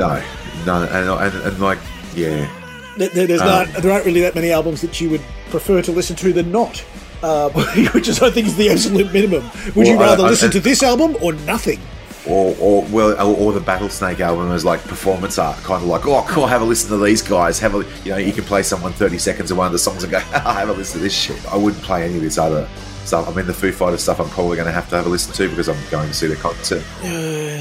no, 0.67 0.85
no, 0.85 0.85
and, 1.19 1.35
and, 1.35 1.43
and 1.47 1.59
like 1.61 1.79
yeah, 2.15 2.49
There, 2.97 3.09
there- 3.09 3.27
there's 3.27 3.41
Um, 3.41 3.47
not, 3.49 3.69
there 3.83 3.93
aren't 3.93 4.05
really 4.07 4.21
that 4.21 4.35
many 4.35 4.51
albums 4.53 4.81
that 4.83 5.01
you 5.01 5.11
would 5.11 5.23
prefer 5.51 5.83
to 5.83 5.93
listen 5.93 6.17
to 6.17 6.33
than 6.33 6.51
not. 6.53 6.85
Uh, 7.23 7.49
which 7.95 8.09
is, 8.09 8.21
I 8.23 8.31
think, 8.31 8.47
is 8.47 8.57
the 8.57 8.71
absolute 8.71 9.13
minimum. 9.13 9.43
Would 9.75 9.87
you 9.87 9.97
Well, 9.97 10.03
I- 10.09 10.11
rather 10.13 10.25
I- 10.27 10.31
listen 10.31 10.47
and- 10.47 10.53
to 10.53 10.61
this 10.61 10.83
album 10.83 11.17
or 11.23 11.33
nothing? 11.33 11.81
or 12.29 12.57
or 12.59 12.83
well, 12.91 13.13
or, 13.25 13.37
or 13.37 13.53
the 13.53 13.61
Battlesnake 13.61 14.19
album 14.19 14.51
is 14.51 14.65
like 14.65 14.83
performance 14.83 15.39
art, 15.39 15.57
kind 15.59 15.81
of 15.81 15.89
like 15.89 16.07
oh 16.09 16.25
cool, 16.29 16.45
have 16.49 16.61
a 16.61 16.65
listen 16.65 16.91
to 16.91 16.99
these 17.05 17.23
guys. 17.23 17.61
Have 17.61 17.77
a 17.77 17.85
you 18.05 18.11
know 18.11 18.17
you 18.17 18.33
can 18.33 18.43
play 18.43 18.65
someone 18.65 18.93
thirty 18.93 19.17
seconds 19.17 19.53
of 19.53 19.57
one 19.59 19.67
of 19.67 19.73
the 19.73 19.79
songs 19.79 20.03
and 20.03 20.11
go 20.11 20.19
I 20.35 20.55
have 20.55 20.69
a 20.69 20.73
listen 20.73 20.99
to 20.99 21.05
this 21.05 21.15
shit. 21.15 21.39
I 21.53 21.57
wouldn't 21.57 21.81
play 21.85 22.03
any 22.05 22.17
of 22.17 22.23
this 22.23 22.37
other 22.37 22.69
stuff. 23.07 23.29
I 23.29 23.33
mean 23.35 23.47
the 23.47 23.55
Foo 23.55 23.73
Fighters 23.73 24.03
stuff. 24.03 24.21
I'm 24.21 24.29
probably 24.31 24.57
going 24.57 24.67
to 24.67 24.73
have 24.73 24.89
to 24.91 24.97
have 24.97 25.07
a 25.07 25.09
listen 25.09 25.33
to 25.35 25.49
because 25.49 25.69
I'm 25.69 25.91
going 25.91 26.09
to 26.09 26.15
see 26.15 26.27
the 26.27 26.37
concert. 26.37 26.83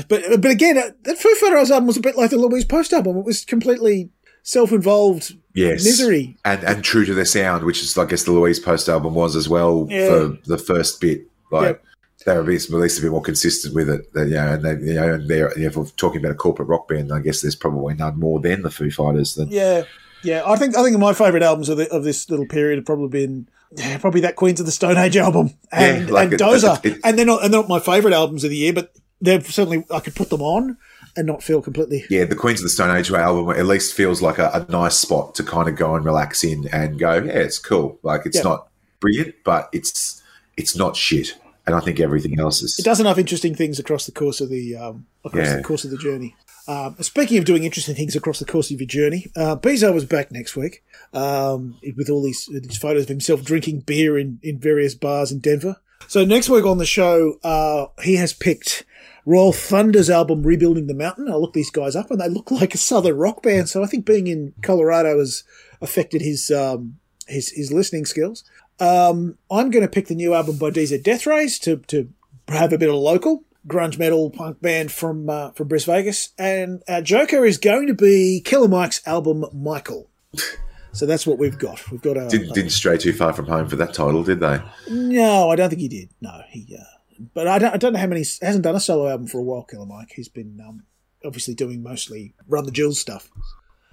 But 0.08 0.42
but 0.42 0.52
again, 0.52 0.78
uh, 0.78 0.92
that 1.04 1.18
Foo 1.18 1.34
Fighters 1.36 1.72
album 1.72 1.88
was 1.88 1.98
a 1.98 2.02
bit 2.02 2.16
like 2.18 2.30
the 2.32 2.38
Louise 2.38 2.66
Post 2.66 2.94
album. 2.94 3.18
It 3.18 3.26
was 3.26 3.46
completely 3.46 4.10
self-involved 4.44 5.36
yes. 5.54 5.84
misery. 5.84 6.38
and 6.46 6.64
and 6.64 6.84
true 6.84 7.06
to 7.06 7.14
their 7.14 7.26
sound, 7.26 7.64
which 7.64 7.82
is 7.82 7.98
I 7.98 8.06
guess 8.06 8.24
the 8.24 8.32
Louise 8.32 8.60
Post 8.60 8.88
album 8.90 9.14
was 9.14 9.36
as 9.36 9.50
well 9.50 9.88
Yeah. 9.90 10.08
for 10.08 10.38
the 10.46 10.58
first 10.58 11.02
bit. 11.02 11.28
Like 11.52 11.64
Yep. 11.64 11.84
they 12.26 12.34
were 12.34 12.40
at 12.42 12.46
least, 12.46 12.70
at 12.72 12.76
least 12.76 13.00
a 13.00 13.02
bit 13.02 13.12
more 13.12 13.22
consistent 13.22 13.74
with 13.76 13.90
it. 13.90 14.14
That, 14.14 14.28
you 14.28 14.36
know, 14.36 14.54
and 14.54 14.64
they, 14.64 14.88
you 14.88 14.94
know, 14.94 15.14
and 15.16 15.28
they're 15.30 15.52
you 15.58 15.64
know, 15.64 15.68
if 15.68 15.76
we're 15.78 15.86
talking 15.98 16.20
about 16.20 16.32
a 16.32 16.36
corporate 16.36 16.68
rock 16.68 16.88
band, 16.88 17.12
I 17.12 17.20
guess 17.20 17.42
there's 17.42 17.56
probably 17.56 17.96
none 17.96 18.20
more 18.20 18.40
than 18.40 18.62
the 18.62 18.72
Foo 18.72 18.92
Fighters. 18.92 19.36
Than 19.36 19.50
Yeah, 19.50 19.84
yeah. 20.24 20.44
I 20.46 20.56
think 20.56 20.76
I 20.78 20.84
think 20.84 20.98
my 20.98 21.14
favourite 21.14 21.44
albums 21.44 21.70
of, 21.70 21.78
the, 21.78 21.90
of 21.92 22.04
this 22.04 22.30
little 22.30 22.48
period 22.48 22.78
have 22.78 22.86
probably 22.86 23.10
been 23.10 23.48
yeah, 23.76 23.98
probably 23.98 24.22
that 24.22 24.36
Queens 24.36 24.60
of 24.60 24.66
the 24.66 24.72
Stone 24.72 24.98
Age 24.98 25.18
album 25.18 25.52
and, 25.72 26.08
Yeah, 26.08 26.14
like 26.14 26.24
and 26.26 26.34
it- 26.34 26.40
Dozer, 26.40 26.84
it- 26.86 26.94
it- 26.94 27.00
and 27.04 27.18
they're 27.18 27.26
not 27.26 27.44
and 27.44 27.54
they're 27.54 27.62
not 27.62 27.70
my 27.70 27.80
favourite 27.80 28.14
albums 28.16 28.44
of 28.44 28.50
the 28.50 28.58
year, 28.58 28.74
but 28.74 28.94
they're 29.22 29.42
certainly 29.42 29.86
I 29.92 30.00
could 30.00 30.16
put 30.16 30.30
them 30.30 30.42
on 30.42 30.78
and 31.18 31.26
not 31.28 31.42
feel 31.44 31.62
completely. 31.62 32.04
yeah, 32.10 32.26
the 32.26 32.36
Queens 32.36 32.60
of 32.60 32.64
the 32.66 32.70
Stone 32.70 32.96
Age 32.96 33.10
album 33.12 33.50
at 33.58 33.66
least 33.66 33.94
feels 33.94 34.22
like 34.22 34.38
a, 34.38 34.50
a 34.68 34.72
nice 34.72 34.96
spot 34.98 35.34
to 35.36 35.44
kind 35.44 35.70
of 35.70 35.76
go 35.76 35.96
and 35.96 36.04
relax 36.06 36.44
in 36.44 36.68
and 36.74 37.00
go, 37.00 37.14
yeah, 37.16 37.32
it's 37.32 37.58
cool. 37.60 37.98
Like 38.04 38.26
it's 38.26 38.38
Yeah. 38.38 38.44
not 38.44 38.68
brilliant, 39.00 39.36
but 39.44 39.70
it's 39.74 40.22
it's 40.58 40.76
not 40.76 40.96
shit. 40.96 41.36
And 41.68 41.74
I 41.76 41.80
think 41.80 42.00
everything 42.00 42.40
else 42.40 42.62
is 42.62 42.78
It 42.78 42.86
does 42.86 43.00
enough 43.00 43.18
interesting 43.18 43.56
things 43.56 43.80
across 43.80 44.06
the 44.06 44.12
course 44.12 44.40
of 44.42 44.50
the 44.50 44.76
um, 44.76 45.06
across 45.24 45.46
Yeah. 45.48 45.56
the 45.58 45.64
course 45.64 45.84
of 45.84 45.92
the 45.92 45.98
journey. 45.98 46.36
Um, 46.68 46.96
speaking 47.02 47.38
of 47.38 47.46
doing 47.46 47.64
interesting 47.64 47.96
things 47.96 48.16
across 48.16 48.40
the 48.40 48.46
course 48.46 48.72
of 48.72 48.80
your 48.80 48.88
journey, 48.88 49.28
uh, 49.36 49.56
Bezo 49.56 49.94
was 49.94 50.06
back 50.06 50.32
next 50.32 50.56
week 50.56 50.84
um, 51.14 51.78
with 51.96 52.10
all 52.10 52.24
these, 52.24 52.50
these 52.52 52.78
photos 52.78 53.04
of 53.04 53.10
himself 53.10 53.44
drinking 53.44 53.82
beer 53.82 54.18
in, 54.18 54.40
in 54.42 54.60
various 54.60 54.96
bars 54.96 55.32
in 55.32 55.40
Denver. 55.40 55.78
So 56.08 56.26
next 56.26 56.50
week 56.50 56.66
on 56.66 56.78
the 56.78 56.86
show, 56.86 57.38
uh, 57.44 57.88
he 58.02 58.16
has 58.16 58.34
picked 58.34 58.84
Royal 59.26 59.52
Thunder's 59.52 60.10
album 60.10 60.44
"Rebuilding 60.44 60.88
the 60.88 60.94
Mountain." 60.94 61.30
I 61.30 61.36
looked 61.36 61.56
these 61.56 61.72
guys 61.72 61.96
up, 61.96 62.12
and 62.12 62.22
they 62.22 62.30
look 62.30 62.52
like 62.52 62.74
a 62.74 62.78
southern 62.78 63.18
rock 63.18 63.42
band. 63.42 63.70
So 63.70 63.84
I 63.84 63.88
think 63.88 64.06
being 64.06 64.28
in 64.28 64.54
Colorado 64.62 65.20
has 65.20 65.44
affected 65.82 66.22
his 66.22 66.52
um, 66.52 67.00
his 67.28 67.50
his 67.50 67.72
listening 67.72 68.06
skills. 68.06 68.44
Um, 68.80 69.38
I'm 69.50 69.72
going 69.72 69.86
to 69.86 69.92
pick 69.92 70.08
the 70.08 70.16
new 70.16 70.34
album 70.34 70.58
by 70.58 70.70
DZ 70.70 71.02
Deathrays 71.02 71.60
to 71.62 71.78
to 71.88 72.10
have 72.50 72.74
a 72.74 72.78
bit 72.78 72.90
of 72.90 72.96
local 72.96 73.44
grunge 73.68 73.98
metal 73.98 74.30
punk 74.30 74.62
band 74.62 74.92
from 74.92 75.30
uh, 75.30 75.52
from 75.52 75.68
Bris 75.68 75.86
Vegas, 75.86 76.30
and 76.38 76.84
our 76.88 77.02
Joker 77.02 77.46
is 77.46 77.58
going 77.58 77.88
to 77.88 77.94
be 77.94 78.42
Killer 78.44 78.68
Mike's 78.68 79.06
album 79.08 79.46
Michael. 79.54 80.10
So 80.92 81.06
that's 81.06 81.28
what 81.28 81.38
we've 81.38 81.58
got. 81.58 81.92
We've 81.92 82.02
got 82.02 82.16
a 82.16 82.30
didn't, 82.30 82.54
didn't 82.54 82.72
stray 82.72 82.98
too 82.98 83.12
far 83.12 83.34
from 83.34 83.48
home 83.48 83.68
for 83.68 83.76
that 83.76 83.94
title, 83.94 84.24
did 84.24 84.40
they? 84.40 84.62
no, 84.90 85.50
I 85.50 85.58
don't 85.58 85.70
think 85.70 85.82
he 85.82 85.90
did. 85.90 86.10
No, 86.22 86.42
he. 86.50 86.74
Uh, 86.74 86.84
but 87.34 87.48
I 87.48 87.60
don't. 87.60 87.74
I 87.74 87.78
don't 87.78 87.94
know 87.94 88.00
how 88.00 88.08
many. 88.08 88.22
Hasn't 88.42 88.64
done 88.64 88.76
a 88.76 88.80
solo 88.80 89.10
album 89.10 89.28
for 89.28 89.40
a 89.40 89.44
while. 89.44 89.64
Killer 89.64 89.86
Mike. 89.86 90.14
He's 90.16 90.30
been 90.30 90.62
um, 90.66 90.84
obviously 91.26 91.54
doing 91.54 91.84
mostly 91.84 92.34
Run 92.48 92.66
the 92.66 92.72
Jewels 92.72 93.00
stuff. 93.00 93.30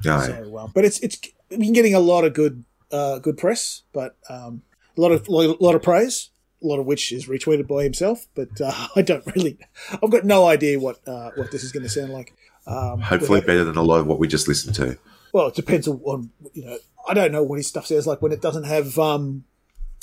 No. 0.04 0.20
So, 0.20 0.56
uh, 0.56 0.68
but 0.72 0.84
it's 0.84 1.00
it's 1.00 1.18
been 1.48 1.72
getting 1.72 1.94
a 1.94 2.00
lot 2.00 2.24
of 2.24 2.34
good 2.34 2.64
uh, 2.92 3.18
good 3.18 3.36
press, 3.36 3.82
but 3.92 4.16
um, 4.28 4.62
a 4.96 5.00
lot 5.00 5.12
of 5.12 5.28
lot, 5.28 5.60
lot 5.60 5.74
of 5.74 5.82
praise, 5.82 6.30
a 6.62 6.66
lot 6.66 6.78
of 6.78 6.86
which 6.86 7.12
is 7.12 7.26
retweeted 7.26 7.66
by 7.66 7.82
himself. 7.82 8.26
But 8.34 8.60
uh, 8.60 8.88
I 8.96 9.02
don't 9.02 9.24
really. 9.34 9.58
I've 10.02 10.10
got 10.10 10.24
no 10.24 10.46
idea 10.46 10.78
what 10.78 11.06
uh, 11.06 11.30
what 11.36 11.50
this 11.50 11.64
is 11.64 11.72
going 11.72 11.82
to 11.84 11.88
sound 11.88 12.12
like. 12.12 12.34
Um, 12.66 13.00
Hopefully 13.00 13.40
without- 13.40 13.46
better 13.46 13.64
than 13.64 13.76
a 13.76 13.82
lot 13.82 14.00
of 14.00 14.06
what 14.06 14.18
we 14.18 14.28
just 14.28 14.46
listened 14.48 14.74
to. 14.76 14.96
well, 15.32 15.48
it 15.48 15.54
depends 15.54 15.88
on, 15.88 16.30
you 16.54 16.64
know. 16.64 16.78
I 17.08 17.14
don't 17.14 17.32
know 17.32 17.42
what 17.42 17.56
his 17.58 17.66
stuff 17.66 17.86
sounds 17.86 18.06
like 18.06 18.22
when 18.22 18.30
it 18.30 18.40
doesn't 18.40 18.62
have 18.62 18.96
um 18.98 19.42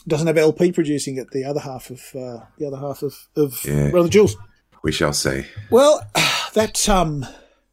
doesn't 0.07 0.27
have 0.27 0.37
El-P 0.37 0.73
producing 0.73 1.17
it. 1.17 1.31
The 1.31 1.45
other 1.45 1.61
half 1.61 1.89
of 1.89 2.01
uh, 2.13 2.43
the 2.57 2.67
other 2.67 2.77
half 2.77 3.01
of 3.03 3.15
of 3.37 3.63
Yeah. 3.63 3.89
The 3.91 4.09
Jewels. 4.09 4.35
We 4.83 4.91
shall 4.91 5.13
see. 5.13 5.45
Well, 5.69 6.05
that 6.55 6.89
um 6.89 7.25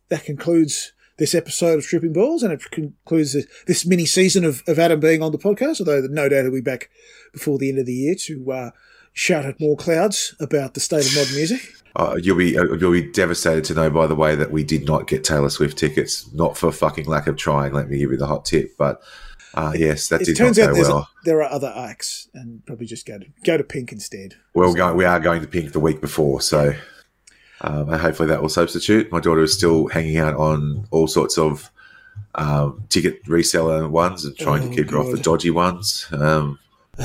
that 0.08 0.24
concludes 0.24 0.92
this 1.18 1.34
episode 1.34 1.78
of 1.78 1.84
Tripping 1.86 2.12
Balls, 2.12 2.42
and 2.42 2.52
it 2.52 2.70
concludes 2.70 3.32
this, 3.32 3.46
this 3.66 3.86
mini 3.86 4.06
season 4.06 4.44
of, 4.44 4.62
of 4.66 4.78
Adam 4.78 5.00
being 5.00 5.22
on 5.22 5.32
the 5.32 5.38
podcast. 5.38 5.80
Although 5.80 6.06
no 6.10 6.28
doubt 6.28 6.42
he'll 6.42 6.52
be 6.52 6.60
back 6.60 6.90
before 7.32 7.58
the 7.58 7.68
end 7.68 7.78
of 7.78 7.86
the 7.86 7.94
year 7.94 8.14
to 8.26 8.52
uh, 8.52 8.70
shout 9.12 9.46
at 9.46 9.60
more 9.60 9.76
clouds 9.76 10.34
about 10.40 10.74
the 10.74 10.80
state 10.80 11.06
of 11.06 11.14
modern 11.14 11.34
music. 11.34 11.60
Uh, 11.96 12.16
you'll 12.22 12.36
be 12.36 12.58
uh, 12.58 12.64
you'll 12.74 12.92
be 12.92 13.10
devastated 13.10 13.64
to 13.64 13.74
know, 13.74 13.88
by 13.88 14.06
the 14.06 14.14
way, 14.14 14.34
that 14.34 14.52
we 14.52 14.62
did 14.62 14.84
not 14.86 15.06
get 15.06 15.24
Taylor 15.24 15.48
Swift 15.48 15.78
tickets. 15.78 16.30
Not 16.34 16.56
for 16.56 16.70
fucking 16.70 17.06
lack 17.06 17.26
of 17.26 17.36
trying. 17.36 17.72
Let 17.72 17.88
me 17.88 17.98
give 17.98 18.10
you 18.10 18.18
the 18.18 18.26
hot 18.26 18.44
tip. 18.44 18.76
But 18.76 19.00
uh, 19.54 19.72
yes, 19.74 20.08
that 20.08 20.20
It 20.20 20.26
did 20.26 20.36
turns 20.36 20.58
not 20.58 20.64
out 20.64 20.68
go 20.68 20.74
there's 20.74 20.88
well. 20.88 20.98
a, 20.98 21.08
there 21.24 21.42
are 21.42 21.50
other 21.50 21.72
acts, 21.74 22.28
and 22.34 22.64
probably 22.66 22.84
just 22.84 23.06
go 23.06 23.18
to 23.18 23.24
go 23.44 23.56
to 23.56 23.64
Pink 23.64 23.92
instead. 23.92 24.34
We're 24.52 24.74
going, 24.74 24.94
we 24.98 25.06
are 25.06 25.18
going 25.18 25.40
to 25.40 25.48
Pink 25.48 25.72
the 25.72 25.80
week 25.80 26.02
before, 26.02 26.42
so 26.42 26.74
um, 27.62 27.88
and 27.90 28.00
hopefully 28.00 28.28
that 28.28 28.42
will 28.42 28.48
substitute. 28.48 29.10
My 29.12 29.20
daughter 29.20 29.42
is 29.42 29.54
still 29.54 29.88
hanging 29.88 30.18
out 30.18 30.34
on 30.34 30.86
all 30.90 31.06
sorts 31.06 31.38
of 31.38 31.70
um, 32.34 32.84
ticket 32.88 33.24
reseller 33.24 33.88
ones 33.90 34.24
and 34.24 34.36
trying 34.36 34.64
Oh, 34.64 34.68
to 34.68 34.74
keep 34.74 34.90
her 34.90 34.98
off 34.98 35.10
the 35.10 35.18
dodgy 35.22 35.50
ones. 35.50 36.06
Um, 36.12 36.58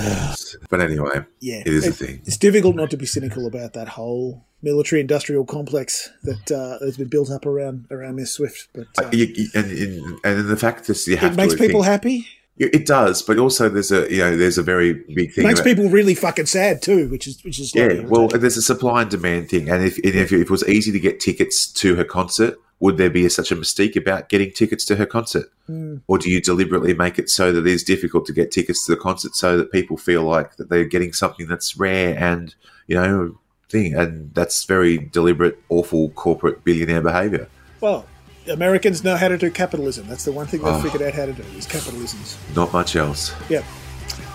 but 0.69 0.81
anyway, 0.81 1.21
Yeah, 1.39 1.61
it 1.65 1.67
is 1.73 1.85
a 1.87 1.91
thing. 1.91 2.21
It's 2.25 2.37
difficult 2.37 2.75
not 2.75 2.89
to 2.91 2.97
be 2.97 3.05
cynical 3.05 3.45
about 3.45 3.73
that 3.73 3.89
whole 3.89 4.45
military-industrial 4.61 5.45
complex 5.45 6.09
that 6.23 6.51
uh, 6.51 6.83
has 6.85 6.95
been 6.97 7.07
built 7.07 7.31
up 7.31 7.45
around 7.45 7.87
around 7.91 8.15
Miss 8.15 8.31
Swift. 8.31 8.67
But 8.73 8.87
uh, 8.97 9.09
You, 9.11 9.25
you- 9.35 9.49
and, 9.55 9.71
and, 9.71 10.19
and 10.23 10.49
the 10.49 10.55
fact 10.57 10.87
that 10.87 11.05
you 11.07 11.17
have 11.17 11.33
it 11.33 11.35
makes 11.37 11.55
people 11.55 11.81
think- 11.81 11.85
happy. 11.91 12.27
It 12.73 12.85
does, 12.85 13.21
but 13.21 13.37
also 13.39 13.69
there's 13.69 13.91
a 13.91 14.11
you 14.11 14.19
know 14.19 14.35
there's 14.37 14.57
a 14.57 14.63
very 14.63 14.93
big 14.93 15.33
thing. 15.33 15.45
makes 15.47 15.59
about- 15.59 15.69
people 15.69 15.89
really 15.89 16.15
fucking 16.15 16.45
sad 16.45 16.81
too, 16.81 17.07
which 17.09 17.27
is 17.27 17.43
which 17.43 17.59
is 17.59 17.73
Yeah, 17.75 18.01
well, 18.05 18.27
there's 18.27 18.57
a 18.57 18.61
supply 18.61 19.01
and 19.01 19.11
demand 19.11 19.49
thing, 19.49 19.69
and 19.69 19.83
if 19.83 19.97
and 19.97 20.05
if, 20.15 20.31
if 20.31 20.41
it 20.41 20.49
was 20.49 20.63
easy 20.67 20.91
to 20.91 20.99
get 20.99 21.19
tickets 21.19 21.67
to 21.73 21.95
her 21.95 22.03
concert, 22.03 22.55
would 22.79 22.97
there 22.97 23.09
be 23.09 23.27
such 23.29 23.51
a 23.51 23.55
mystique 23.55 23.95
about 23.95 24.29
getting 24.29 24.51
tickets 24.51 24.85
to 24.85 24.95
her 24.95 25.05
concert, 25.05 25.51
Mm. 25.69 26.01
or 26.07 26.17
do 26.17 26.29
you 26.29 26.41
deliberately 26.41 26.93
make 26.93 27.17
it 27.17 27.29
so 27.29 27.51
that 27.51 27.65
it 27.65 27.71
is 27.71 27.83
difficult 27.83 28.25
to 28.25 28.33
get 28.33 28.51
tickets 28.51 28.85
to 28.85 28.91
the 28.93 28.97
concert, 29.01 29.35
so 29.35 29.55
that 29.57 29.71
people 29.71 29.95
feel 29.97 30.23
like 30.23 30.57
that 30.57 30.69
they're 30.69 30.83
getting 30.85 31.13
something 31.13 31.47
that's 31.47 31.77
rare 31.77 32.17
and 32.17 32.55
you 32.87 32.95
know 32.95 33.37
thing, 33.69 33.93
and 33.95 34.33
that's 34.33 34.65
very 34.65 34.97
deliberate, 34.97 35.57
awful 35.69 36.09
corporate 36.09 36.63
billionaire 36.65 37.01
behavior. 37.01 37.47
well, 37.79 38.05
Americans 38.49 39.03
know 39.03 39.15
how 39.17 39.27
to 39.27 39.37
do 39.37 39.51
capitalism. 39.51 40.07
That's 40.07 40.25
the 40.25 40.31
one 40.31 40.47
thing 40.47 40.61
they've 40.61 40.73
Oh. 40.73 40.81
figured 40.81 41.01
out 41.01 41.13
how 41.13 41.25
to 41.27 41.33
do 41.33 41.43
is 41.57 41.67
capitalisms. 41.67 42.35
Not 42.55 42.73
much 42.73 42.95
else. 42.95 43.33
Yep. 43.49 43.63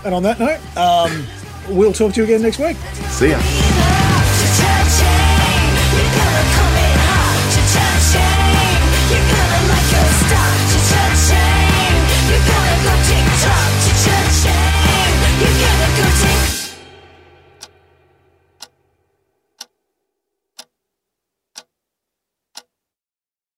And 0.05 0.13
on 0.15 0.23
that 0.23 0.39
note, 0.39 0.59
um, 0.77 1.27
we'll 1.69 1.93
talk 1.93 2.13
to 2.13 2.21
you 2.21 2.23
again 2.23 2.41
next 2.41 2.59
week. 2.59 2.77
See 3.09 3.29
ya. 3.31 3.39